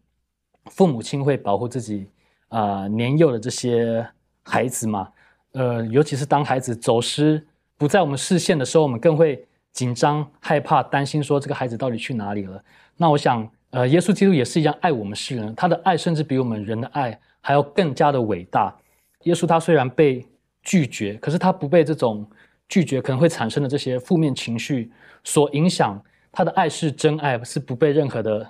[0.67, 2.07] 父母亲会保护自己
[2.49, 4.07] 啊年幼的这些
[4.43, 5.09] 孩子嘛。
[5.53, 7.43] 呃，尤其是当孩子走失
[7.79, 12.63] 不在我们视线的时候，我们更会紧张、害怕、担心，说这个孩子到底去哪里了。
[12.99, 18.77] 那我想，呃，耶稣基督也是一样爱我们世人，他的爱甚至比我们人的爱还要更加的伟大。
[19.23, 20.27] 耶稣他虽然被
[20.63, 22.29] 拒绝，可是他不被这种
[22.69, 24.93] 拒绝可能会产生的这些负面情绪
[25.25, 25.99] 所影响。
[26.33, 28.49] 他的爱是真爱，是不被任何的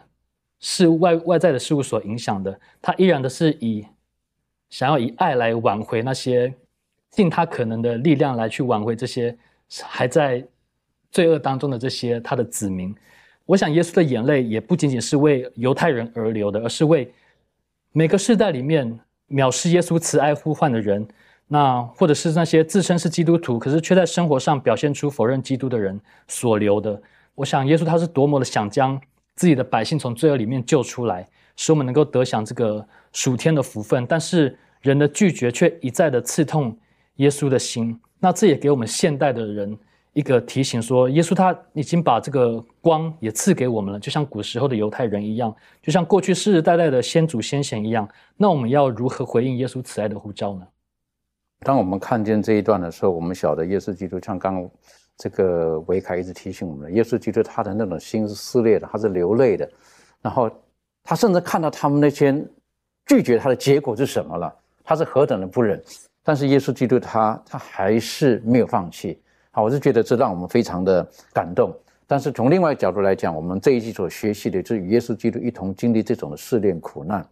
[0.58, 2.60] 事外外在的事物所影响的。
[2.82, 3.86] 他依然的是以
[4.68, 6.54] 想要以爱来挽回那些
[7.10, 9.36] 尽他可能的力量来去挽回这些
[9.82, 10.46] 还在
[11.10, 12.94] 罪恶当中的这些他的子民。
[13.46, 17.12] 我想耶稣的眼泪也不仅仅是为犹太人而流的，而是为
[17.92, 21.08] 每个世代里面藐视耶稣慈爱呼唤的人，
[21.48, 27.02] 那或者是那些自称是基督徒，可是却在生活上表现出否认基督的人所流的。
[27.34, 29.00] 我想，耶稣他是多么的想将
[29.34, 34.04] 自己的百姓从罪恶里面救出来，使我们能够得享这个属天的福分。
[34.06, 36.76] 但是人的拒绝却一再的刺痛
[37.16, 37.98] 耶稣的心。
[38.18, 39.78] 那这也给我们现代的人
[40.12, 48.06] 一个提醒：说耶稣他已经把这个光也赐给我们了，就像古时候的犹太人一样，就像过去世世代代的先祖先贤一样。
[48.36, 50.66] 那我们要如何回应耶稣慈爱的呼召呢？
[51.60, 54.68] 当我们看见这一段的时候，我们晓得耶稣基督像刚。
[55.22, 59.70] 这个维凯一直提醒我们，耶稣基督他的那种心是撕裂的，他是流泪的，
[60.22, 60.50] 然后
[61.04, 62.34] 他甚至看到他们那些
[63.04, 64.50] 拒绝他的结果是什么了，
[64.82, 65.78] 他是何等的不忍，
[66.24, 69.20] 但是耶稣基督他他还是没有放弃。
[69.50, 71.70] 好，我是觉得这让我们非常的感动。
[72.06, 77.28] 但是从另外一角度来讲，我们这一季所学习的，就是与耶稣基督一同经历这种的试炼苦难。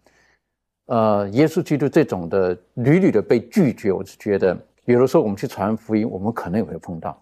[0.88, 7.18] 呃，耶稣基督这种的屡屡的被拒绝，我是觉得，比如说我们去传福音，我们可能也会碰到。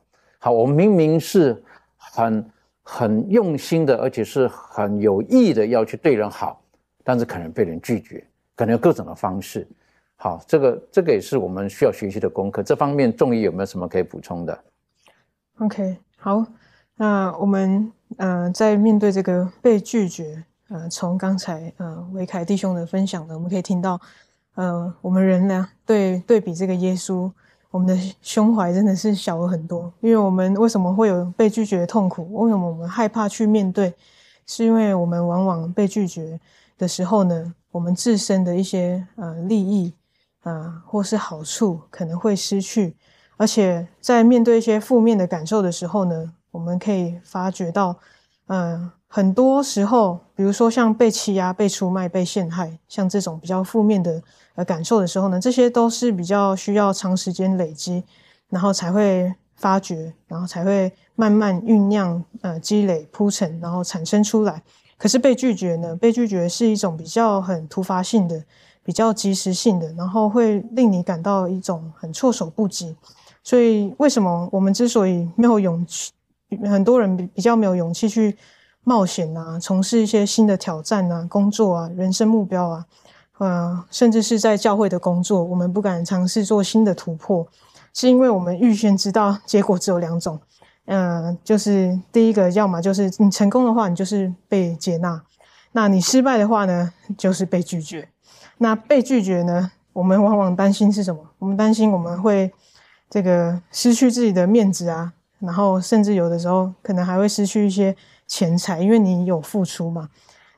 [0.47, 1.61] 好，我明明是
[1.97, 2.51] 很
[2.85, 6.63] 很用心的，而且是很有意的要去对人好，
[7.03, 9.67] 但是可能被人拒绝，可能有各种的方式。
[10.15, 12.63] 好，这个这个也是我们需要学习的功课。
[12.63, 14.57] 这方面，仲义有没有什么可以补充的
[15.59, 16.47] ？OK，好。
[16.95, 24.01] 那我们呃，在面对这个被拒绝，呃，从刚才呃维凯弟兄的分享呢，我们可以听到，
[24.55, 27.29] 呃，我们人呢对对比这个耶稣，
[27.71, 29.93] 我们的胸怀真的是小了很多。
[30.01, 32.33] 因为我们为什么会有被拒绝的痛苦？
[32.35, 33.95] 为什么我们害怕去面对？
[34.47, 36.41] 是因为我们往往被拒绝
[36.79, 39.93] 的时候呢，我们自身的一些呃利益
[40.43, 42.97] 啊，或是好处可能会失去，
[43.37, 46.33] 而且在面对一些负面的感受的时候呢。
[46.53, 47.95] 我们可以发觉到，
[48.47, 54.23] 嗯，很多时候，比如说像被欺压、被出卖、被陷害，像这种比较负面的
[54.57, 58.05] 呃感受的时候呢，这些都是比较需要长时间累积，
[58.51, 64.63] 然后才会发觉，然后才会慢慢酝酿、呃积累、铺陈，然后产生出来。
[64.99, 65.97] 可是被拒绝呢？
[65.97, 68.45] 被拒绝是一种比较很突发性的、
[68.85, 72.95] 比较及时性的，然后会令你感到一种很措手不及。
[73.43, 76.13] 所以，为什么我们之所以没有勇气？
[76.71, 78.37] 很多人比比较没有勇气去
[78.89, 82.87] 冒险啊，从事一些新的挑战啊，工作啊，人生目标啊，
[83.39, 87.45] 呃，甚至是在教会的工作，我们不敢尝试做新的突破，
[87.93, 90.39] 是因为我们预先知道结果只有两种，
[90.85, 95.21] 嗯，就是第一个，要么就是你成功的话，你就是被接纳；
[95.73, 98.09] 那你失败的话呢，就是被拒绝。
[98.59, 101.21] 那被拒绝呢，我们往往担心是什么？
[101.41, 102.53] 我们担心我们会
[103.11, 105.13] 这个失去自己的面子啊。
[105.39, 107.95] 然后，甚至有的时候可能还会失去一些
[108.27, 110.09] 钱财，因为你有付出嘛。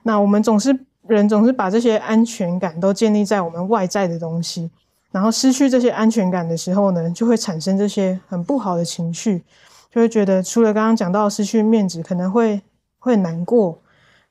[0.02, 4.70] 那我们总是人总是把这些安全感都建立在我们外在的东西，
[5.10, 9.44] 然后失去这些安全感的时候呢，就会产生这些很不好的情绪，
[9.90, 12.60] 就会觉得除了刚刚讲到失去面子，可能会
[12.98, 13.78] 会难过，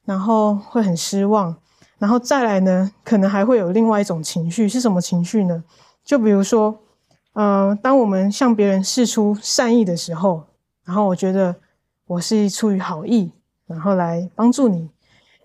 [0.06, 1.56] 然后会很失望，
[1.98, 5.64] 然后再来呢，可能还会有另外一种情绪是什么情绪呢？
[6.04, 6.80] 就比如说。
[7.34, 10.44] 呃，当我们向别人示出善意的时候，
[10.84, 11.56] 然后我觉得
[12.08, 13.32] 我是出于好意，
[13.68, 14.90] 然后来帮助你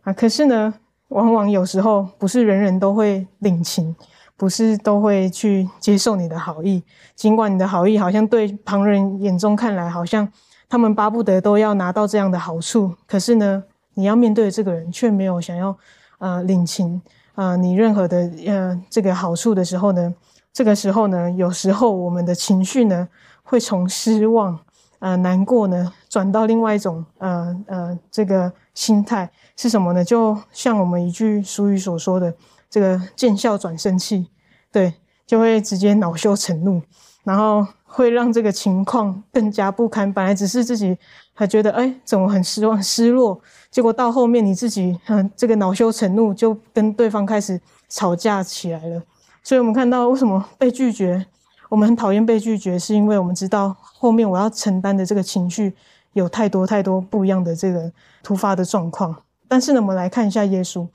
[0.03, 0.13] 啊。
[0.13, 0.73] 可是呢，
[1.09, 3.95] 往往有时候不是人人都会领情，
[4.37, 6.83] 不是都会去接受你的好意。
[7.17, 10.27] 尽管你的好意好像对旁人眼中看来，好像
[10.69, 15.77] 他们巴不得都要拿到这样的好处，可是呢，你要面对的这个人却没有想要
[16.19, 17.03] 呃领情
[17.35, 20.15] 啊你任何的呃这个好处的时候呢？
[20.53, 23.09] 这个时候呢，有时候我们的情绪呢，
[23.43, 24.59] 会从失望、
[24.99, 30.05] 呃难过呢，转到另外一种呃呃这个心态是什么呢？
[30.05, 32.35] 就像我们一句俗语所说的，
[32.69, 34.29] 这个见笑转生气，
[34.71, 34.93] 对，
[35.27, 36.83] 就会直接恼羞成怒，
[37.25, 40.13] 然后会让这个情况更加不堪。
[40.13, 40.99] 本来只是自己
[41.33, 49.03] 还觉得哎，怎么很失望、失落，结果到后面你自己嗯这个恼羞成怒，就跟对方开始吵架起来了。
[49.43, 51.25] 所以，我们看到为什么被拒绝，
[51.71, 55.75] 我们很讨厌被拒绝，是因为我们知道后面我要承担的这个情绪
[56.13, 57.91] 有太多太多不一样的这个
[58.23, 59.15] 突发的状况。
[59.49, 60.87] 但是呢，我们来看一下耶稣，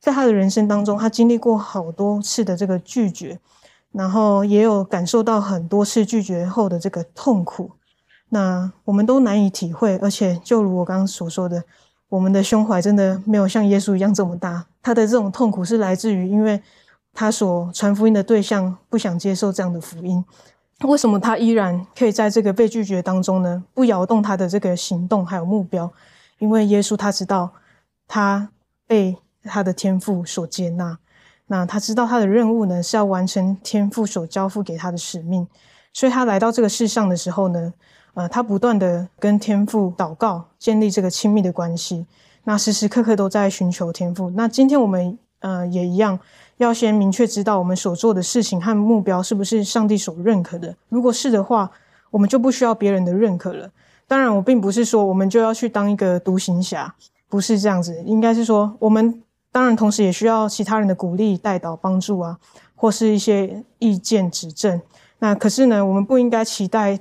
[0.00, 3.38] 在他的人生当中，他经历过好多次的这个拒绝，
[3.92, 7.70] 然后也有感受到很多次拒绝后的这个痛苦。
[8.30, 11.62] 那我们都难以体会，而且就如我刚刚所说的，
[12.08, 14.66] 我们的胸怀真的没有像耶稣一样这么大。
[14.82, 16.62] 他的这种痛苦是来自于因为。
[17.14, 20.24] 他所传福音的对象不想接受这样的福音，
[20.88, 23.62] 为什么他依然可以在这个被拒绝当中呢？
[23.72, 25.90] 不摇动他的这个行动还有目标，
[26.38, 27.50] 因为耶稣他知道
[28.08, 28.48] 他
[28.86, 30.98] 被他的天赋所接纳，
[31.46, 35.46] 那他知道他的任务呢是要完成天父所交付给他的使命，
[35.92, 37.72] 所以他来到这个世上的时候呢，
[38.14, 42.06] 呃，他不断的跟天父祷告，建立这个亲密的关系，
[42.44, 44.30] 那时时刻刻都在寻求天赋。
[44.30, 46.18] 那今天我们呃也一样。
[46.62, 50.74] 要先明确知道我们所做的事情和目标是不是上帝所认可的。
[50.88, 51.70] 如果是的话，
[52.10, 53.70] 我们就不需要别人的认可了。
[54.06, 56.94] 当然，我并不是说我们就要去当一个独行侠，
[57.28, 58.02] 不是这样子。
[58.04, 62.38] 应该是说，我们当然同时也需要其他人的鼓励、带导、帮助啊，
[62.76, 64.80] 或是一些意见指正。
[65.18, 66.98] 那可是呢，我们不应该期待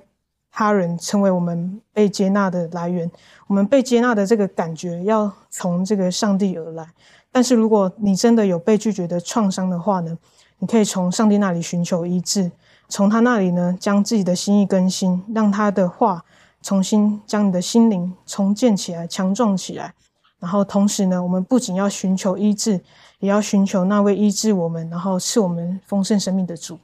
[0.51, 3.09] 他人成为我们被接纳的来源。
[3.47, 6.87] 我们被接纳的这个感觉要从这个上帝而来。
[7.31, 10.17] 但是如果你真的有被拒绝的创伤的话呢，
[10.59, 12.51] 你可以从上帝那里寻求医治，
[12.89, 16.25] 从他那里呢将自己的心意更新，让他的话
[16.61, 19.93] 重新将你的心灵重建起来、强壮起来。
[20.39, 22.81] 然后同时呢，我们不仅要寻求医治，
[23.19, 26.79] 也要寻求那位医治我们，然后赐我们丰盛生命的主。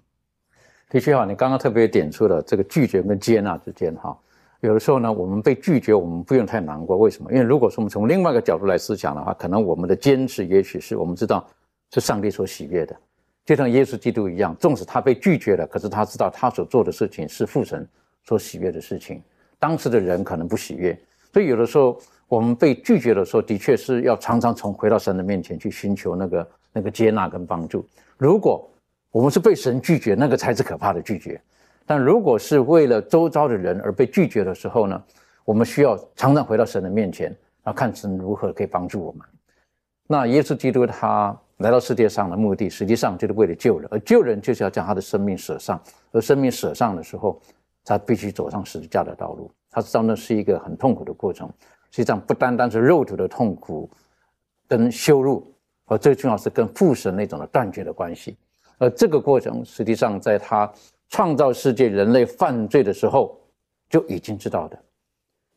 [0.89, 4.17] 的确哈，你刚刚特别点出了这个拒绝跟接纳之间哈，
[4.61, 6.97] 有的时候呢，我们被拒绝，我们不用太难过。
[6.97, 7.31] 为什么？
[7.31, 11.47] 因为如果说我们从另外一个角度来思想的话，可能我们的坚持，也许是我们知道
[11.91, 12.95] 是上帝所喜悦的，
[13.45, 17.87] 就像耶稣基督一样，纵使他被拒绝了，可是他知道他所做的事情是父神
[18.23, 19.21] 所喜悦的事情。
[19.59, 20.99] 当时的人可能不喜悦，
[21.31, 27.85] 所以有的时候我们被拒绝的时候，的确是要常常从回到神的面前去寻求那个那个接纳跟帮助。
[28.17, 28.67] 如果
[29.11, 31.39] 我们是被神拒绝，那个才是可怕的拒绝。
[31.87, 35.03] 但如果是为了周遭的人而被拒绝的时候呢，
[35.45, 37.29] 我们需要常常回到神的面前，
[37.63, 39.21] 然后看神如何可以帮助我们。
[40.05, 45.81] 那耶稣基督他来到世界上的目的，实际上就是为了救人，而救人就是要将他的生命舍上。
[46.11, 47.41] 而生命舍上的时候，
[47.83, 49.49] 他必须走上十字架的道路。
[49.71, 51.47] 他知道那是一个很痛苦的过程，
[51.91, 53.89] 实际上不单单是肉体的痛苦
[54.67, 55.53] 跟羞辱，
[55.85, 58.37] 而最重要是跟父神那种的断绝的关系。
[58.77, 60.71] 而这个过程，实际上在他
[61.09, 63.39] 创造世界、人类犯罪的时候
[63.89, 64.77] 就已经知道的。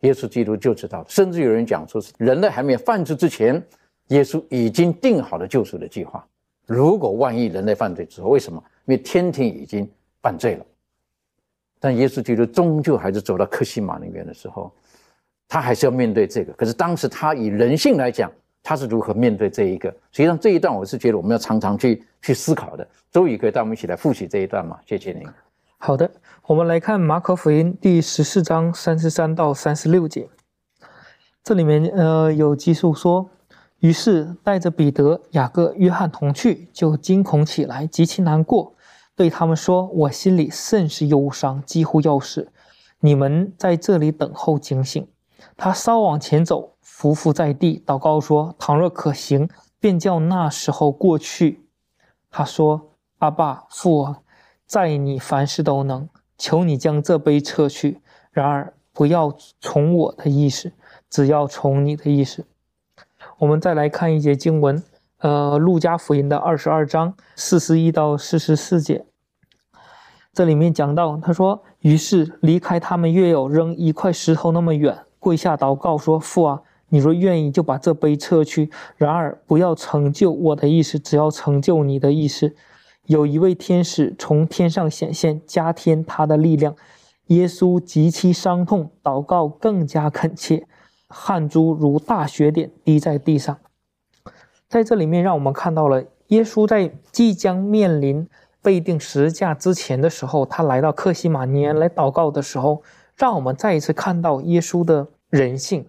[0.00, 3.62] 耶稣基督就知道，甚至有人讲说，是人类还没有犯罪之前，
[4.08, 6.26] 耶稣已经定好了救赎的计划。
[6.66, 8.62] 如果万一人类犯罪之后，为什么？
[8.86, 9.88] 因为天庭已经
[10.22, 10.66] 犯罪了。
[11.78, 14.72] 但耶稣基督终究还是走到克西马那边的时候，
[15.48, 16.52] 他还是要面对这个。
[16.54, 18.30] 可是当时他以人性来讲。
[18.62, 19.88] 他是如何面对这一个？
[20.12, 22.86] 实际上这一段我是觉得我们要常常去去思考的。
[23.10, 24.78] 周宇可以带我们一起来复习这一段吗？
[24.86, 25.26] 谢谢您。
[25.78, 26.10] 好的，
[26.46, 30.28] 我们来看马可福音第十四章三十三到三十六节。
[31.42, 33.30] 这里面呃有记述说，
[33.78, 38.74] 于是带着彼得、雅各、约翰同去，就惊恐起来，极其难过，
[39.16, 42.52] 对他们说：“我心里甚是忧伤，几乎要死。
[43.00, 45.08] 你们在这里等候警醒。”
[45.56, 46.74] 他稍往前走。
[46.82, 51.64] 匍匐在地，祷告说：“倘若可行，便叫那时候过去。”
[52.30, 54.18] 他说：“阿爸父啊，
[54.66, 58.02] 在你凡事都能，求你将这杯撤去。
[58.32, 60.72] 然而不要从我的意思，
[61.08, 62.44] 只要从你的意思。”
[63.38, 64.82] 我们再来看一节经文，
[65.20, 69.06] 呃，《路加福音》的二十二章四十一到四十四节，
[70.34, 76.62] 这里面讲到，他说：“于是离开他们约有扔一块石头那么远，跪下祷告说：父啊。”
[76.92, 78.68] 你若愿意，就把这杯撤去。
[78.96, 82.56] 然而不要成就我的意思，只要成就你的意思。
[83.04, 86.74] 有一位天使从天上显现，加添他的力量。
[87.26, 90.66] 耶稣极其伤痛，祷告更加恳切，
[91.06, 93.56] 汗珠如大雪点滴在地上。
[94.68, 98.28] 在这里面，让我们看到了耶稣在即将面临
[98.60, 102.82] 被钉十字架之前的时候，他来到克西马尼来祷告的时候，
[103.20, 105.86] 让我们再一次看到耶稣的人性。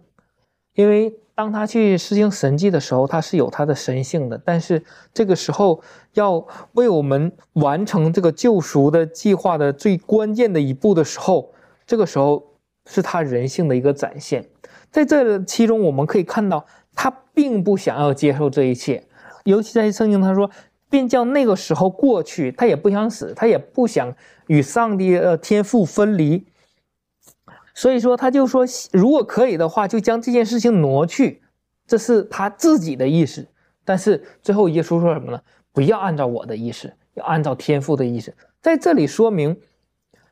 [0.76, 5.82] 因为当他去施行神迹的时候，他是有他的神性的，但是这个时候
[6.14, 11.54] 要为我们完成这个救赎的计划的最关键的一步的时候，
[11.88, 12.44] 这个时候
[12.86, 14.46] 是他人性的一个展现。
[14.92, 19.02] 在这其中，我们可以看到他并不想要接受这一切，
[19.46, 20.52] 尤其在圣经他说，
[20.90, 24.14] 便叫那个时候过去，他也不想死，他也不想
[24.48, 26.46] 与上帝的天赋分离。
[27.74, 31.42] 所以说，他就说，如果可以的话，就将这件事情挪去，
[31.88, 33.48] 这是他自己的意思。
[33.84, 35.42] 但是最后耶稣说什么呢？
[35.72, 38.34] 不要按照我的意思，要按照天父的意思。
[38.62, 39.58] 在这里说明，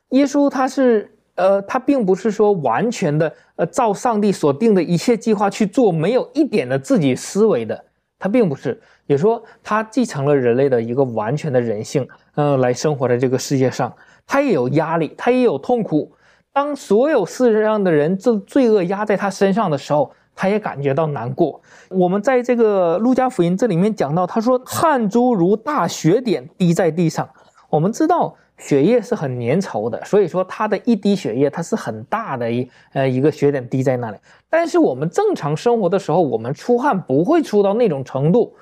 [0.10, 7.86] 耶稣他是呃，他并不是说完全的呃，照上帝所定的一切计划去做，没有一点的自己思维的。
[8.20, 13.96] 他并不是，也说他继承了人类的一个完全的人性，呃，来生活在这个世界上。
[14.28, 16.12] 他也有压力，他也有痛苦。
[16.52, 21.62] 当所有世上的人这罪恶压在他身上的时候，他也感觉到难过。
[21.90, 27.30] 我们在这个路加福音这里面讲到，他说汗珠如大雪点滴在地上。
[27.70, 34.18] 我们知道血液是很粘稠的，所以说他的一滴血液，它是很大的一呃一个血点滴在那里。
[34.50, 38.56] 但是我们正常生活的时候，我们出汗不会出到那种程度。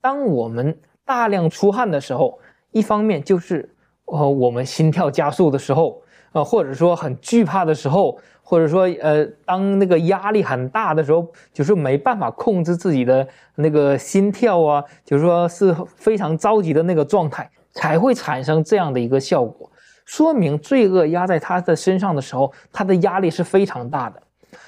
[0.00, 2.38] 当我们大量出汗的时候，
[2.70, 6.00] 一方面就是呃我们心跳加速的时候。
[6.44, 13.26] 或者说很惧怕的时候，或者说呃，当那个压力很大的时候，就是没办法控制自己的
[13.56, 19.70] 那个心跳啊，就是说是非常着急的那个状态，才会产生这样的一个效果，
[20.06, 24.22] 说明罪恶压在他的身上的时候，他的压力是非常大的，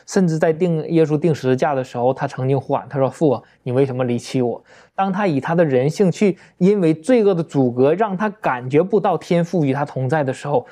[0.06, 4.62] 甚至在定耶稣定十字架的时候，他曾经呼喊他说：“父，你为什么离弃我？”
[4.94, 10.66] 当他以他的人性去，因为罪恶的阻隔，让他感觉不到天父与他同在的时候。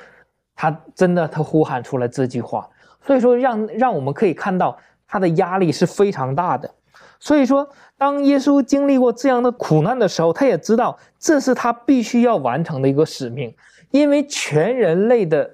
[0.61, 2.69] 他真的，他呼喊出来这句话，
[3.01, 6.69] 所以说让让我们可以看到他的压力是非常大的。
[7.17, 7.65] 所以说，
[7.97, 13.55] 当耶稣经历过这样的苦难的时候，他也知道这是他必须要完成的一个使命，
[13.91, 15.49] 因为全人类的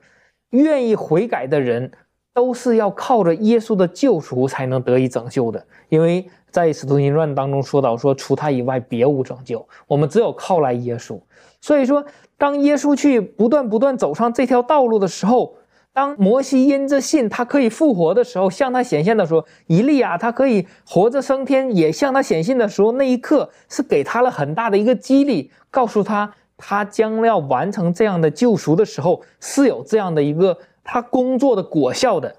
[0.50, 1.92] 愿意悔改的人，
[2.34, 5.64] 都是要靠着耶稣的救赎才能得以拯救的。
[5.90, 11.22] 因为在《使徒行传》当中说到，说除他以外别无拯救，我们只有靠来耶稣。
[11.62, 12.04] 所以说，
[12.38, 15.56] 当耶稣去不断不断走上这条道路的时候，
[15.94, 32.36] 当摩西因着信他可以复活的时候，向他显现的时候，以利亚他可以活着升天，也向他显现的时候，那一刻是给他了很大的一个激励，告诉他他将要完成这样的救赎的时候，是有这样的一个他工作的果效的。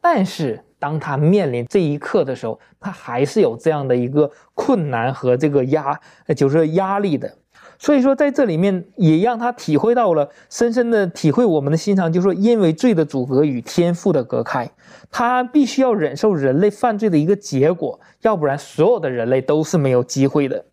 [0.00, 6.00] 但是当他面临这一刻的时候，他还是有这样的一个困难和这个压，
[6.34, 7.30] 就是压力的。
[7.78, 14.70] 所以说，在这里面也让他体会到了，深深的体会我们的心肠，就说，因为罪的阻隔与天赋的隔开，
[15.10, 20.64] 他必须要忍受人类犯罪的一个结果，要不然所有的人类都是没有机会的。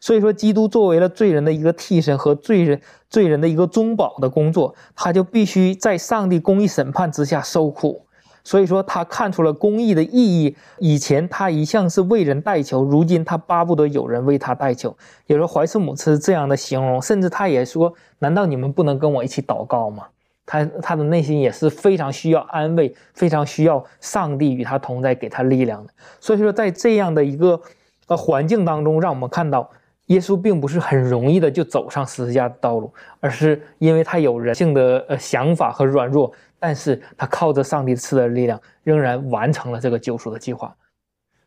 [0.00, 8.05] 所以说，基督作为了罪人的一个替身和罪人罪人的一个中保的工作，他就必须在上帝公义审判之下受苦。
[8.46, 10.56] 所以说，他看出了公益的意义。
[10.78, 14.96] 以前他一向是为人代求，如今他巴不得有人为他代求。
[15.26, 20.04] 有了怀斯母是这样的形容，甚至他也说：“难道你们不能跟我一起祷告吗？”
[20.46, 25.92] 他他的内心也是非常需要安慰，非常需要上帝与他同在，给他力量的。
[26.20, 27.60] 所以说，在这样的一个
[28.06, 29.68] 呃环境当中，让我们看到
[30.04, 36.30] 耶稣并不是很容易的就走上十字架的道路，而是因为他有人性的呃想法和软弱。
[36.66, 40.74] 但是他靠着上帝赐的力量，仍然完成了这个救赎的计划，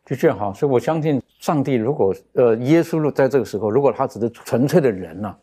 [0.05, 0.53] 就这样哈。
[0.53, 5.35] 所以我相信，上帝如果呃，耶稣在这个时候，如果他只是纯粹的人呢，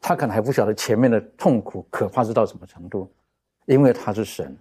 [0.00, 3.12] 他可能还不晓得前面的痛苦可怕是到什么程度，
[3.66, 4.56] 因为他是神，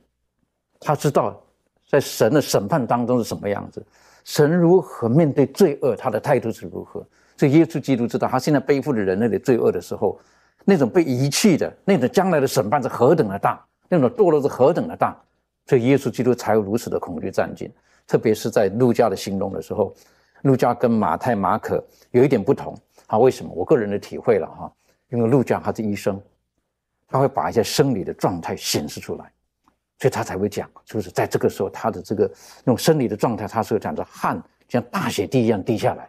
[0.78, 1.41] 他知道
[1.88, 3.82] 在神的审判当中是什么样子，
[4.26, 7.01] 神如何面对罪恶，他的态度是如何。
[7.38, 10.20] 所以耶稣基督知道，他现在背负着人类的罪恶的时候，
[10.66, 13.66] 那种被遗弃的那种将来的审判是何等的大。
[13.90, 15.20] 那种堕落是何等的大，
[15.66, 17.70] 所以耶稣基督才有如此的恐惧战境。
[18.08, 19.94] 特别是在路加的形容的时候，
[20.44, 22.76] 路加跟马太、马可有一点不同。
[23.08, 23.52] 啊，为什么？
[23.54, 24.72] 我个人的体会了哈，
[25.10, 26.22] 因为路加他是医生，
[27.08, 29.32] 他会把一些生理的状态显示出来，
[29.98, 32.32] 所以他才会讲，就是在这个时候他的这个
[32.64, 36.08] 那种生理的状态，他是讲着汗像大血滴一样滴下来。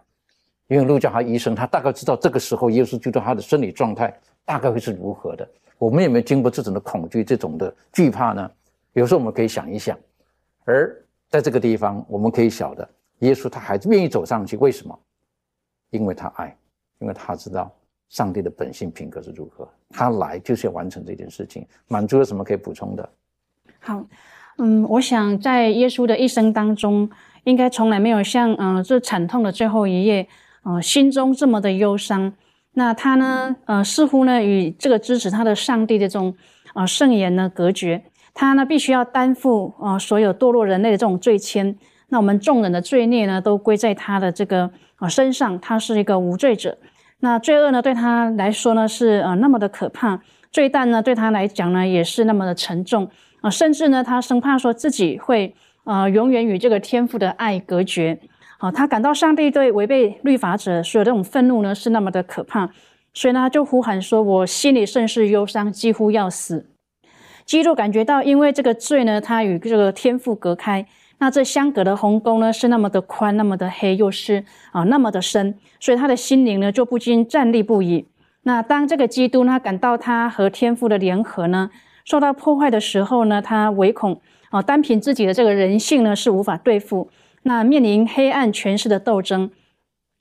[0.69, 4.15] 因为路加他医生，他大概知道这个时候耶稣基督他的生理状态
[4.51, 5.49] 大概会是如何的。
[5.79, 8.51] 我们有没有经过这种的恐惧、这种的惧怕呢？
[8.95, 9.97] 有时候我们可以想一想，
[10.65, 10.93] 而
[11.29, 12.89] 在这个地方，我们可以晓得，
[13.21, 14.99] 耶稣他还是愿意走上去，为什么？
[15.91, 16.57] 因为他爱，
[16.99, 17.73] 因为他知道
[18.09, 21.65] 上帝的本性品格是如何，他来就是要完成这件事情。
[21.87, 23.09] 满足有什么可以补充的？
[23.79, 24.05] 好，
[24.59, 27.09] 嗯，我想在耶稣的一生当中，
[27.45, 30.29] 应该从来没有像嗯这惨痛的最后一页，
[30.65, 32.33] 嗯，心中这么的忧伤。
[32.75, 33.57] 那他呢？
[33.67, 36.35] 呃，似乎呢与这个支持他的上帝的这种
[36.73, 38.05] 啊圣言呢隔绝。
[38.33, 41.75] 他呢必须要担负啊所有堕落人类的这种罪愆。
[42.11, 45.61] 那我们众人的罪孽呢都归在他的这个啊身上。
[45.61, 46.79] 他是一个无罪者。
[47.19, 50.21] 那罪恶呢对他来说呢是啊那么的可怕，
[50.53, 53.11] 罪担呢对他来讲呢也是那么的沉重
[53.41, 58.21] 啊，甚至呢他生怕说自己会啊永远与这个天父的爱隔绝。
[58.63, 62.69] 好，他感到上帝对违背律法者所有这种愤怒呢，是那么的可怕，
[63.15, 66.67] 所以呢，他就呼喊说：“我心里甚是忧伤，几乎要死。”
[67.47, 70.87] 基督感觉到，因为这个罪呢，他与这个天赋隔开，
[71.17, 78.09] 那这相隔的鸿沟呢，是那么的宽，那么的黑，又是啊那么的深，所以他的心灵呢，就不禁站立不已。
[78.43, 81.71] 那当这个基督呢，感到他和天赋的联合呢，
[82.05, 87.09] 受到破坏的时候呢，他唯恐啊，单凭自己的这个人性呢，是无法对付。
[87.43, 89.51] 那面临黑暗权势的斗争，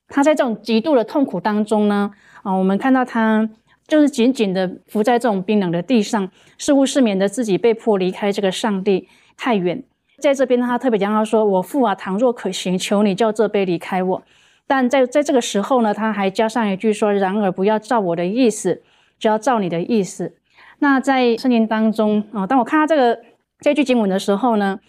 [0.08, 2.12] 他在这种极度的痛苦当中呢，
[2.44, 3.50] 啊，我们看到他
[3.88, 9.84] 就是紧紧的伏在这种冰冷的地上，似乎是免得自己被迫离开这个上帝太远。
[10.18, 14.24] 在这边，他特别讲到说：“我父啊，倘若可行，求你叫这杯离开我。”
[14.66, 18.82] 但在在这个时候呢，他还加上一句说：“然而不要照我的意思，
[19.18, 20.34] 就要照你的意思。”
[20.80, 23.20] 那在圣经当中啊，当我看到这个
[23.60, 24.80] 这句经文的时候呢，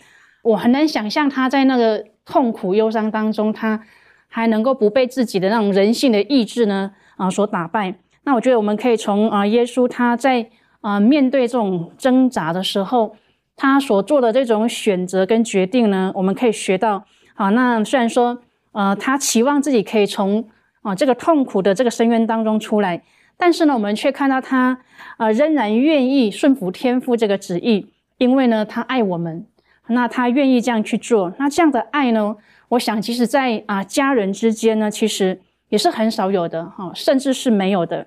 [0.42, 2.06] 我很难想象他在那个。
[2.24, 3.80] 痛苦忧伤当中，他
[4.28, 7.94] 还能够不被自己的那种人性的意志呢啊所打败。
[8.24, 10.48] 那我觉得我们可以从啊耶稣他在
[10.80, 13.16] 啊面对这种挣扎的时候，
[13.56, 17.04] 他所做的这种选择跟决定呢，我们可以学到
[17.34, 17.48] 啊。
[17.50, 18.42] 那虽然说
[18.72, 20.48] 呃他期望自己可以从
[20.82, 23.02] 啊这个痛苦的这个深渊当中出来，
[23.36, 24.78] 但是呢，我们却看到他
[25.16, 29.46] 啊仍然愿意顺服天父这个旨意，因为呢他爱我们。
[29.90, 31.32] 那他愿意这样去做。
[31.38, 32.36] 那这样的爱呢，
[32.68, 38.06] 我想其实在啊家人之间呢，其实也是很少有的哈，甚至是没有的。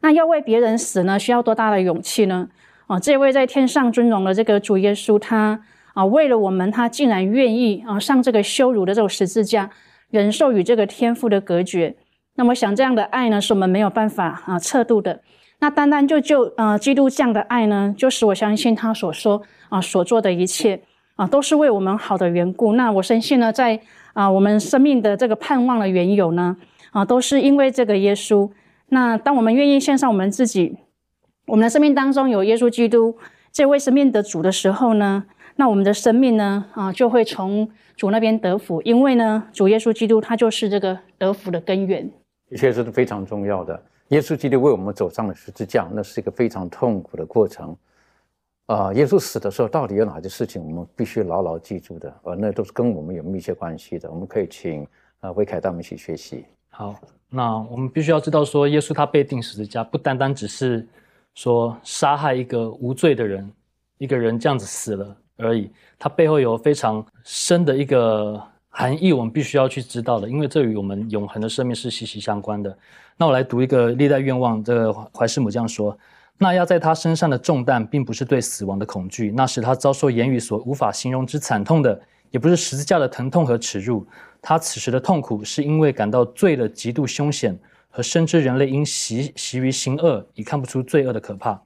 [0.00, 2.48] 那要为别人死呢，需要多大的勇气呢？
[2.86, 5.62] 啊，这位在天上尊荣的这个主耶稣，他
[5.94, 9.70] 啊为了我们，他竟然愿意啊上这个羞辱的这种十字架，
[10.10, 11.96] 忍受与这个天父的隔绝。
[12.36, 15.20] 那么想这样的爱呢，是我们没有办法啊测度的。
[15.60, 20.80] 那单单就就呃基督这样的爱呢，就使我相信他所说啊所做的一切
[21.16, 22.72] 啊都是为我们好的缘故。
[22.72, 23.78] 那我深信呢，在
[24.14, 26.56] 啊我们生命的这个盼望的缘由呢，
[26.92, 28.50] 啊都是因为这个耶稣。
[28.88, 30.76] 那当我们愿意献上我们自己，
[31.46, 33.16] 我们的生命当中有耶稣基督
[33.52, 35.24] 这位生命的主的时候呢，
[35.56, 42.10] 那我们的生命呢，啊，就会从主那边得福，因为呢，主耶稣基督他就是这个得福的根源。
[42.48, 43.80] 的确是非常重要的。
[44.10, 47.76] 耶稣基督为我们走上了十字架，那是一个非常痛苦的过程。
[48.66, 52.14] 啊，耶稣死的时候，到底有哪些事情我们必须牢牢记住的？
[52.22, 54.08] 而那都是跟我们有密切关系的。
[54.08, 54.86] 我们可以请
[55.20, 56.44] 啊魏凯带我们一起学习。
[56.68, 56.94] 好。
[57.32, 60.84] 那我们必须要知道，说耶稣他被钉十字架，不单单只是
[61.34, 63.48] 说杀害一个无罪的人，
[63.98, 72.74] 一个人这样子死了而已，他背后有非常深的一个含义，我们必须要去知道的，因为这与我们永恒的生命是息息相关的。
[73.16, 75.98] 那我来读一个历代愿望，这个怀师母这样说：
[76.38, 82.00] 那压在他身上的重担，并不是对死亡的恐惧，那使他遭受言语所无法形容之惨痛的，
[82.30, 84.06] 也不是十字架的疼痛和耻辱。
[84.40, 87.58] 他此时的痛苦，是因为感到罪的极度凶险，
[87.90, 91.60] 和深知人类因习习于行恶，已看不出罪恶的可怕。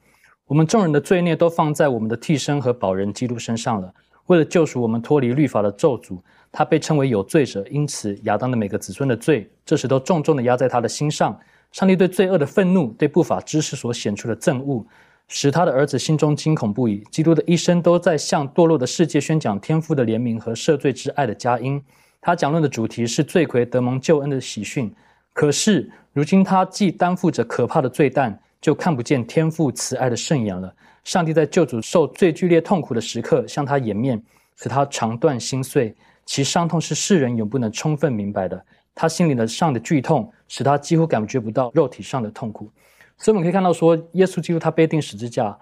[0.46, 3.92] 我们众人的罪孽都放在我们的替身和保人基督身上了。
[4.26, 6.18] 为了救赎我们脱离律法的咒诅，
[6.56, 7.66] 他被称为有罪者。
[7.68, 11.36] 因此，亚当的每个子孙的罪，这时都重重的压在他的心上。
[11.72, 14.86] 上帝对罪恶的愤怒，对不法知识所显出的憎恶，
[15.26, 17.02] 使他的儿子心中惊恐不已。
[17.10, 21.82] 基督的一生都在向堕落的世界宣讲天父的怜悯和赦罪之爱的佳音。
[22.20, 24.94] 他讲论的主题是罪魁得蒙救恩的喜讯，
[25.32, 30.72] 可是如今他既担负着可怕的罪担，就看不见天父慈爱的圣言了。
[31.02, 34.22] 上帝在救主受最剧烈痛苦的时刻向他掩面，
[34.56, 35.94] 使他肠断心碎，
[36.26, 38.64] 其伤痛是世人永不能充分明白的。
[38.94, 42.70] 他心里的上的剧痛，使他几乎感觉不到肉体上的痛苦。
[43.18, 45.56] 所以我们可以看到，说耶稣基督他被钉十字架，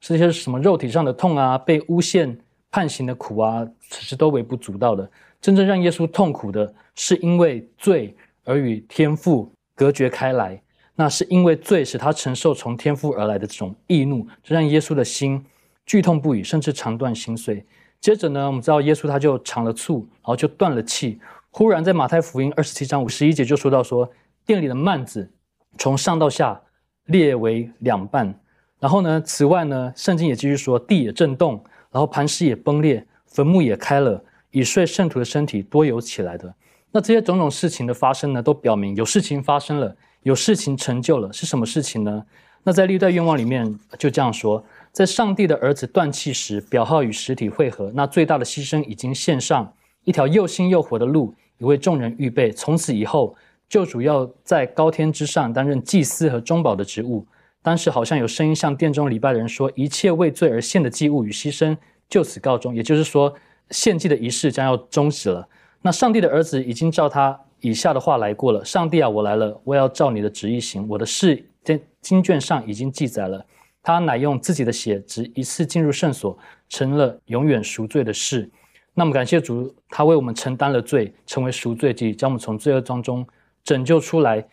[0.00, 2.38] 这些什么肉体上的痛啊，被诬陷
[2.70, 5.10] 判刑的苦啊，此时都微不足道的。
[5.40, 10.60] 真正让耶稣痛苦的是因为罪而与天父隔绝开来，
[10.94, 15.44] 那是因为罪使他承受从天父而来的这种易怒，这让耶稣的心
[15.84, 17.64] 剧痛不已，甚至肠断心碎。
[18.00, 21.20] 接着呢，我们知道耶稣他就尝了醋，然后就断了气。
[21.50, 24.08] 忽然在马太福音二十七章五十一节就说到说，
[24.46, 25.28] 店里的幔子
[25.76, 26.60] 从上到下
[27.06, 28.38] 裂为两半。
[28.78, 34.22] 然后呢，此外呢，圣经也继续说，地也震动，然后磐石也崩裂，坟墓也开了。
[34.50, 36.54] 以睡圣徒的身体多有起来的，
[36.90, 41.30] 那这些种种事情的发生呢，都表明有事情发生了，有事情成就了。
[41.32, 42.24] 是什么事情呢？
[42.68, 44.62] 那在历代愿望里面就这样说：
[44.92, 49.72] 在上帝的儿子断气时，表号与实体汇合，那最大的牺牲已经献上，
[50.04, 52.52] 一条又新又活的路已为众人预备。
[52.52, 53.34] 从此以后，
[53.70, 57.26] 救主要在高天之上担任祭司和中保的职务。
[57.62, 61.74] 当时好像有声音向殿中礼拜的人说：一切为罪而献的祭物与牺牲
[62.06, 62.74] 就此告终。
[62.74, 63.34] 也就是说。
[63.70, 65.46] 献祭的仪式将要终止了。
[65.82, 70.86] 那上帝的儿子已经照他以下的话来过了：上帝啊，我来了，我要照你的旨意行。
[70.88, 73.44] 我的事在经卷上已经记载了。
[73.82, 76.36] 他乃用自己的血，只一次进入圣所，
[76.68, 78.50] 成了永远赎罪的事。
[78.92, 83.26] 那么感谢主，他为我们承担了罪，成为赎罪祭，将我们从罪恶当中
[83.62, 84.44] 拯救出来。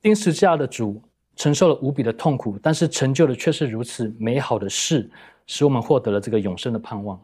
[0.00, 1.02] 钉十字架的主
[1.34, 5.10] 承受了无比的痛苦，但是成就的却是如此美好的事，
[5.46, 7.18] 使我们获得了这个永生的盼望。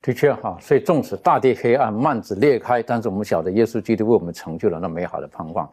[0.00, 5.70] 的确哈，所以纵使大地黑暗，幔子裂开，但是我们晓得耶稣基督为我们成就了那美好的盼望。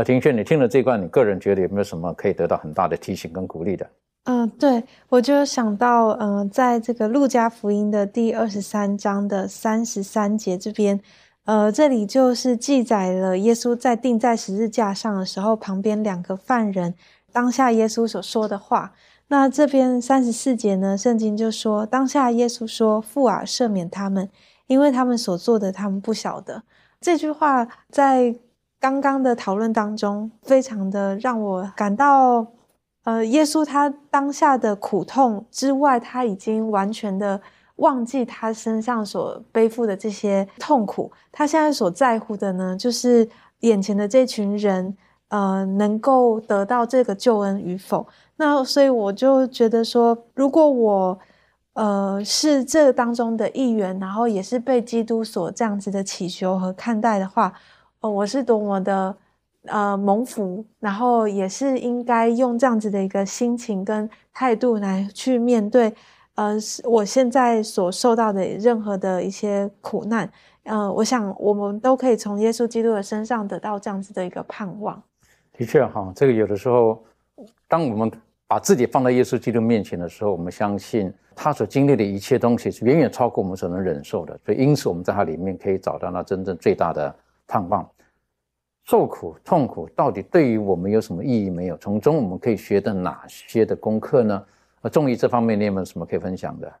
[0.00, 3.86] 那庭轩，你听了这一段，你个人觉得有没有什么可以得到很大的提醒跟鼓励的？
[4.24, 10.98] 嗯，对我就想到，嗯，在这个路加福音的第二十三章的三十三节这边，
[11.44, 16.94] 呃，这里就是记载了耶稣在钉在十字架上的时候，旁边两个犯人
[17.30, 18.94] 当下耶稣所说的话。
[19.28, 20.96] 那这边三十四节呢？
[20.96, 24.30] 圣经就说，当下耶稣说：“父啊，赦免他们，
[24.66, 26.62] 因为他们所做的，他们不晓得。”
[27.02, 28.34] 这句话在
[28.80, 32.46] 刚刚的讨论当中，非常的让我感到，
[33.04, 37.38] 呃，耶稣他当下的苦痛之外，他已经完全的
[37.76, 41.12] 忘记他身上所背负的这些痛苦。
[41.30, 43.28] 他现在所在乎的呢，就是
[43.60, 44.96] 眼前的这群人，
[45.28, 48.06] 呃，能够得到这个救恩与否。
[48.36, 51.18] 那所以我就觉得说，如果我，
[51.74, 57.52] 呃，是这当中的一员，然后也是被基督所这样子的祈求和看待的话，
[58.00, 59.14] 哦，我是多么的
[59.66, 65.92] 呃蒙福，然后也是应该用这样子的一个心情跟态度来去面对，
[66.34, 70.30] 呃，我现在所受到的任何的一些苦难，
[70.62, 75.02] 呃，我想我们都可以从耶稣基督的身上得到这样子的一个盼望。
[75.52, 77.04] 的确哈，这个有的时候，
[77.68, 78.10] 当我们
[78.46, 87.14] 把自己放在耶稣基督面前的时候，我们相信他所经历的一切东西是远远超过我们所能忍受的，所以因此我们在他里面可以找到那真正最大的
[87.50, 87.88] 盼望。
[88.84, 91.76] 受苦痛苦到底对于我们有什么意义没有？
[91.78, 94.44] 从中我们可以学的哪些的功课呢？
[94.82, 96.72] 呃，中医这方面你有没有什么可以分享的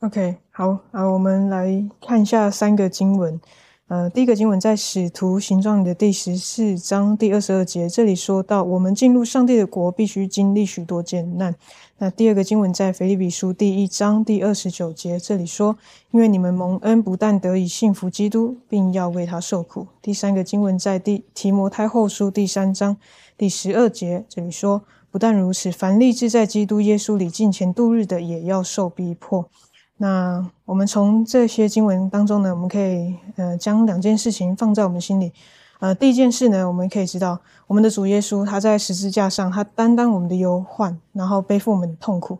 [0.00, 3.40] ？OK，好啊，我们来看一下三个经文。
[3.86, 11.54] 呃，第一个经文在《使徒行状》的第十四章第二十二节，这里说到我们进入上帝的国必须经历许多艰难。
[11.98, 15.76] 那第二个经文在《腓立比书》第一章第二十九节，这里说，
[16.12, 19.86] 因为你们蒙恩，不但得以信服基督，并要为他受苦。
[20.00, 22.96] 第三个经文在《第提摩太后书》第三章
[23.36, 29.50] 第十二节，这里说，不但如此，凡立志在基督耶稣里进前度日的，也要受逼迫。
[29.96, 35.32] 那我们从这些经文当中呢，我们可以呃将两件事情放在我们心里。
[35.80, 42.38] 呃，第一件事呢，我们可以知道，我们的主耶稣他在十字架上，他担当我们的忧患，然后背负我们的痛苦。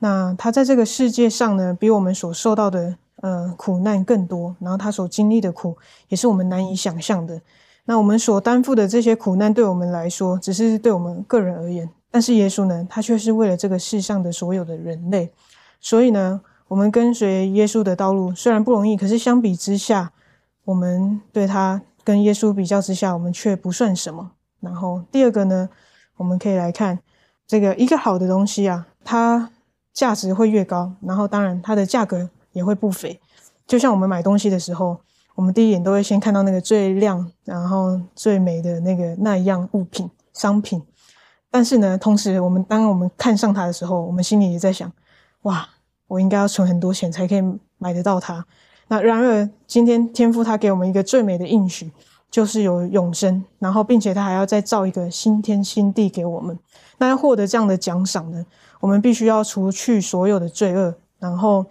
[0.00, 5.76] 那他在这个世界上呢，比我们所受到的呃苦难更多，然后他所经历的苦
[6.08, 7.40] 也是我们难以想象的。
[7.84, 15.32] 那我们所担负的这些苦难，对我们来说只是对我们个人而言，但是耶稣呢，他却是为了这个世上的所有的人类。
[15.80, 16.40] 所以呢。
[16.70, 20.12] 我们跟随耶稣的道路虽然不容易，可是相比之下，
[20.64, 24.30] 我们对他跟耶稣比较之下，我们却不算什么。
[24.60, 25.68] 然后第二个呢，
[26.16, 27.00] 我们可以来看
[27.44, 29.50] 这个一个好的东西啊，它
[29.92, 33.20] 价值会越高，然后当然它的价格也会不菲。
[33.66, 35.00] 就像我们买东西的时候，
[35.34, 40.80] 我们第一眼都会先看到那个最亮、然后最美的那个那一样物品商品。
[41.50, 44.92] 但是呢，同时我们当我们看上它的时候，我们心里也在想：
[45.42, 45.68] 哇！
[46.10, 47.42] 我应该要存很多钱才可以
[47.78, 48.44] 买得到它。
[48.88, 51.92] 那然而，今天天父他给我们一个最美的应许，
[52.28, 56.58] 就是有永生，然后并且他还要再造一个新天新地给我们。
[56.98, 58.44] 那要获得这样的奖赏呢，
[58.80, 60.92] 我们必须要除去所有的罪恶。
[61.20, 61.64] 然后，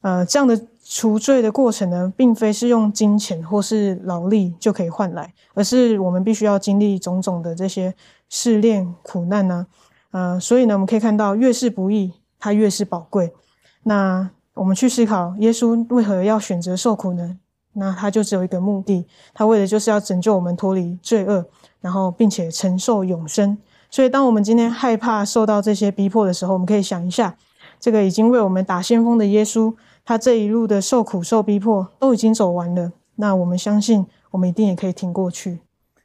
[0.00, 7.94] 呃，这样的除罪的过程呢，并非是用金钱或是劳力就可以换来，而是我们必须要经历种种的这些
[8.28, 9.64] 试炼苦难呢。
[10.10, 13.32] 呃，所以呢，我们可以看到，越是不易，它越是宝贵。
[13.88, 17.38] 那我们去思考，耶稣为何要选择受苦呢？
[17.74, 21.46] 那他就只有一个目的，他为的就是要拯救我们脱离罪恶，
[21.80, 23.56] 然后并且承受永生。
[23.88, 27.36] 所以，当我们今天害怕受到这些逼迫的时候，我们可以想一下，
[27.78, 29.72] 这个已经为我们打先锋的耶稣，
[30.04, 32.90] 他这一路的受苦受逼迫都已经走完了。
[33.14, 35.60] 那我们相信，我们一定也可以挺过去。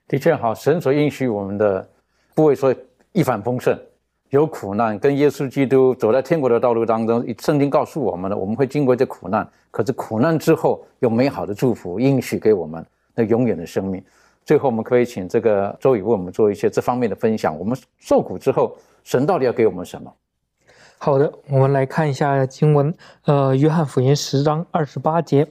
[0.08, 1.90] 的确，好，神所应许我们的，
[2.36, 2.76] 不会说
[3.14, 3.76] 一帆风顺。
[4.32, 14.02] 有苦难，跟耶稣基督走在天国的道路当中，圣经告诉我们了，我们会经过这苦难，可是苦难之后有美好的祝福应许给我们，那永远的生命。
[14.46, 17.60] 最后，我们可以请这个周宇为我们做一些这方面的分享。
[17.60, 20.10] 我们受苦之后，神到底要给我们什么？
[20.98, 22.94] 好的，我们来看一下经文，
[23.26, 25.46] 呃，约翰福音十章二十八节，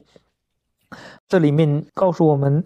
[1.28, 2.64] 这里面告诉我们。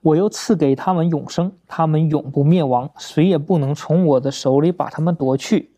[0.00, 5.70] 我又赐给他们永生，他们永不灭亡，谁也不能从我的手里把他们夺去。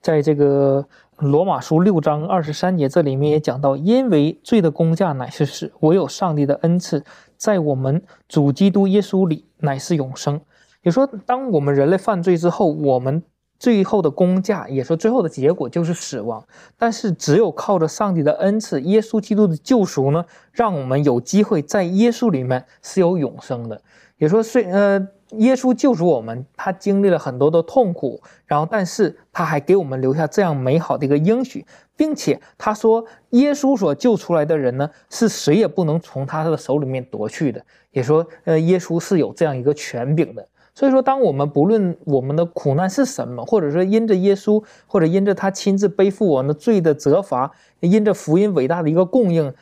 [0.00, 0.86] 在这个
[1.18, 7.04] 罗马书六章二十三节，这里面也讲到，因为罪的工价乃是死，唯有上帝的恩赐，
[7.36, 10.40] 在我们主基督耶稣里乃是永生。
[10.82, 13.22] 也说，当我们人类犯罪之后，我们。
[13.60, 16.42] 最后的工价，也说最后的结果就是死亡。
[16.78, 23.80] 但是只有靠着上帝的恩赐，耶稣基督的救赎呢，让我们有机会在耶稣里面是有永生的。
[24.16, 31.64] 也说，虽呃，耶稣救赎我们，他经历了很多的痛苦，然后但是他还给我们留下这样美好的一个应许，
[31.96, 37.62] 并且他说，耶稣所救出来的人呢，是谁也不能从他的手里面夺去的。
[37.92, 40.46] 也说，呃，耶稣是有这样一个权柄的。
[40.74, 47.50] 所以说，当我们不论我们的苦难是什么，或者说因着耶稣，或者因着他亲自背负我们的罪的责罚，
[47.80, 49.52] 因着福音伟大的一个供应，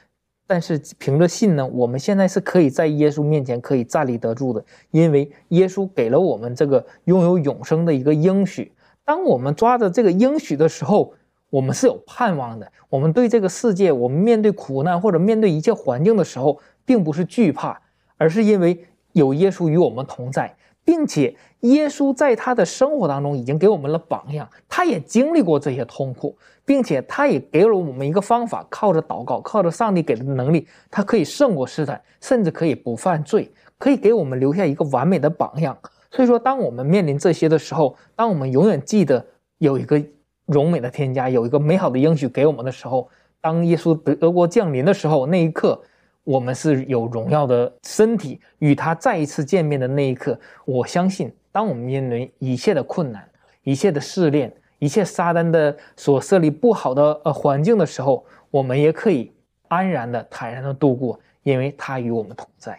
[0.46, 8.72] 但是凭着信呢，我们现在是可以在耶稣面前可以站立得住的，因为耶稣给了我们这个拥有永生的一个应许。
[9.04, 11.14] 当我们抓着这个应许的时候，
[11.50, 12.70] 我们是有盼望的。
[12.90, 17.80] 我们对这个世界，我们面对苦难或者面对一切环境的时候，并不是惧怕，
[18.18, 20.54] 而是因为有耶稣与我们同在。
[20.88, 26.34] 并且耶稣在他的生活当中已经给我们了榜样，他也经历过这些痛苦，
[26.64, 35.76] 并且他也给了我们一个方法，靠着祷告，靠着上帝给的能力，他可以胜过试探，甚至可以不犯罪，可以给我们留下一个完美的榜样。
[36.10, 39.22] 所以说，当我们面临这些的时候，当我们永远记得
[39.58, 40.02] 有一个
[40.46, 43.10] 荣美的添加，有一个美好的应许给我们的时候，
[43.42, 45.78] 当耶稣德国降临的时候，那一刻。
[46.24, 53.26] 我们是有荣耀的身体，与他再一次见面的那一刻，我相信，当我们面临一切的困难、
[53.62, 59.32] 一切的试炼、一切撒旦的所设立不好的呃环境的时候，我们也可以
[59.68, 62.78] 安然的、坦然的度过，因为他与我们同在。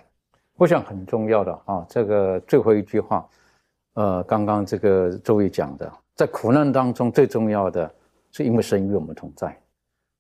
[0.56, 3.28] 我想很重要的啊，这个最后一句话，
[3.96, 7.90] 呃，刚刚这个周伟讲的，在苦难当中最重要的
[8.32, 9.58] 是因为神与我们同在，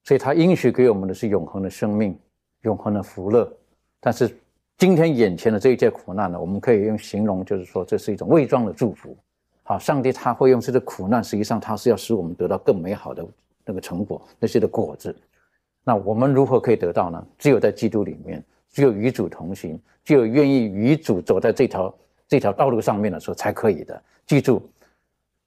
[0.05, 2.17] 所以他应许给我们的是永恒的生命。
[2.63, 3.51] 永恒的福乐，
[3.99, 4.29] 但是
[4.77, 6.39] 今天眼前的这一切苦难呢？
[6.39, 9.15] 我们可以用形容，就是说这是一种伪装的祝福。
[9.63, 13.25] 好，上帝他会用这个苦难，实际上他是要使我们得到更美好的
[13.65, 15.15] 那个成果，那些的果子。
[15.83, 17.25] 那我们如何可以得到呢？
[17.37, 21.95] 只有在基督里面，只有与主同行，只有愿意与主走在这条
[22.27, 24.01] 这条道路上面的时候才可以的。
[24.25, 24.69] 记住，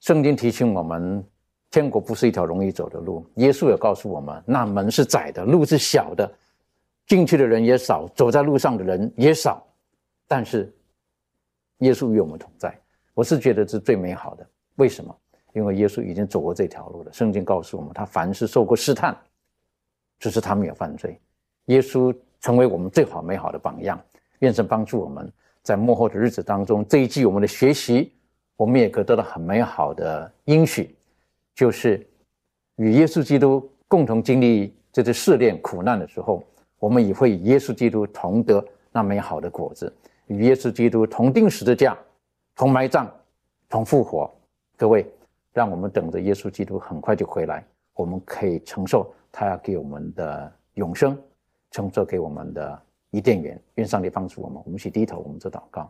[0.00, 1.24] 圣经提醒我们，
[1.70, 3.24] 天国不是一条容易走的路。
[3.36, 6.30] 耶稣也告诉我们，那门是窄的，路是小的。
[7.06, 9.66] 进去的人也少，走在路上的人也少，
[10.26, 10.74] 但是
[11.78, 12.78] 耶稣与我们同在，
[13.12, 14.46] 我是觉得是最美好的。
[14.76, 15.14] 为什么？
[15.52, 17.12] 因为耶稣已经走过这条路了。
[17.12, 19.14] 圣经告诉我们，他凡是受过试探，
[20.18, 21.20] 只是他没有犯罪。
[21.66, 24.02] 耶稣成为我们最好美好的榜样。
[24.38, 25.30] 愿神帮助我们
[25.62, 28.14] 在幕后的日子当中，这一季我们的学习，
[28.56, 30.96] 我们也可得到很美好的应许，
[31.54, 32.08] 就是
[32.76, 36.42] 与耶稣基督共同经历这次试炼苦难的时候。
[36.82, 39.94] 我们也会与耶稣基督同得那美好的果子，
[40.26, 41.96] 与耶稣基督同定十字架，
[42.56, 43.08] 同埋葬，
[43.68, 44.28] 同复活。
[44.76, 45.06] 各位，
[45.52, 47.64] 让我们等着耶稣基督很快就回来，
[47.94, 51.16] 我们可以承受他要给我们的永生，
[51.70, 53.62] 承受给我们的伊甸园。
[53.76, 55.88] 愿上帝帮助我们，我们去低头，我们做祷告。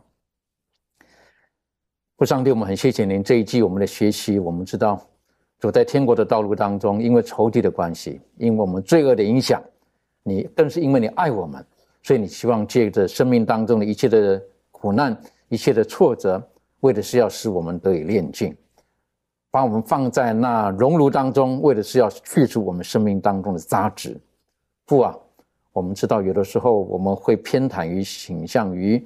[2.17, 4.37] 父上帝，我们很谢谢您这一季我们的学习。
[4.37, 5.03] 我们知道
[5.57, 9.59] 走在天国的道路当中，因为仇敌的关系，因为我们罪恶的影响。
[10.23, 11.65] 你更是因为你爱我们，
[12.01, 15.17] 所以你希望借着生命当中的一切的苦难、
[15.49, 16.41] 一切的挫折，
[16.79, 18.55] 为的是要使我们得以炼净，
[19.51, 24.19] 把我们放在那熔炉当中，为的是要去除我们生命当中的杂质。
[24.87, 25.15] 父啊，
[25.73, 29.05] 我们知道有的时候我们会偏袒于、倾向于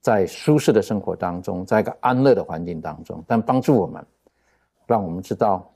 [0.00, 4.04] 在舒适的生活当中，在一个安乐的环境当中，但帮助我们，
[4.86, 5.68] 让我们知道。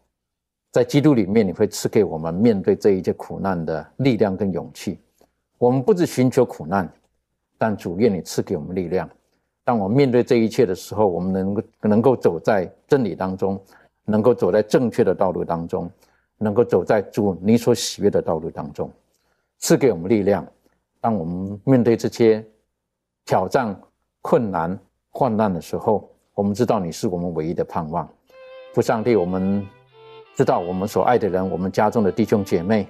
[0.76, 5.00] 在基督里面，你会赐给我们面对这一切苦难的力量跟勇气。
[5.56, 6.86] 我们不只寻求苦难，
[7.56, 9.08] 但主愿你赐给我们力量。
[9.64, 13.58] 当我们面对这一切的时候，我们能够能够走在真理当中，
[14.04, 15.90] 能够走在正确的道路当中，
[16.36, 18.92] 能够走在主你所喜悦的道路当中，
[19.60, 20.46] 赐给我们力量。
[21.00, 22.44] 当我们面对这些
[23.24, 23.74] 挑战、
[24.20, 28.06] 困难、患难的时候，我们知道你是我们唯一的盼望。
[28.74, 29.66] 父上帝，我们。
[30.36, 32.86] 知道我们所爱的人，我们家中的弟兄姐妹，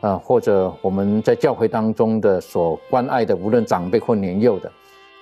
[0.00, 4.72] 啊，或者我们在教会当中的所关爱的，无论长辈或年幼的，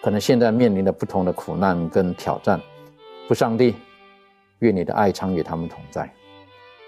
[0.01, 2.61] 可能现在面临的不同的苦难跟挑战。
[3.27, 3.75] 父上帝，
[4.61, 6.09] 愿你的爱常与他们同在，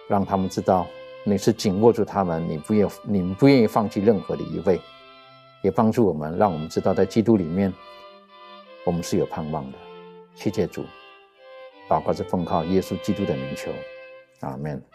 [0.06, 0.86] 让他们知道
[1.24, 4.80] 你是紧握住他们，你不愿你们不愿意放弃任何的一位，
[5.62, 7.74] 也帮助我们，让我们知道在基督里面，
[8.86, 9.78] 我们是有盼望的。
[10.36, 10.84] 谢谢主，
[11.88, 13.72] 祷告是奉靠耶稣基督的名求。
[14.40, 14.87] 阿门。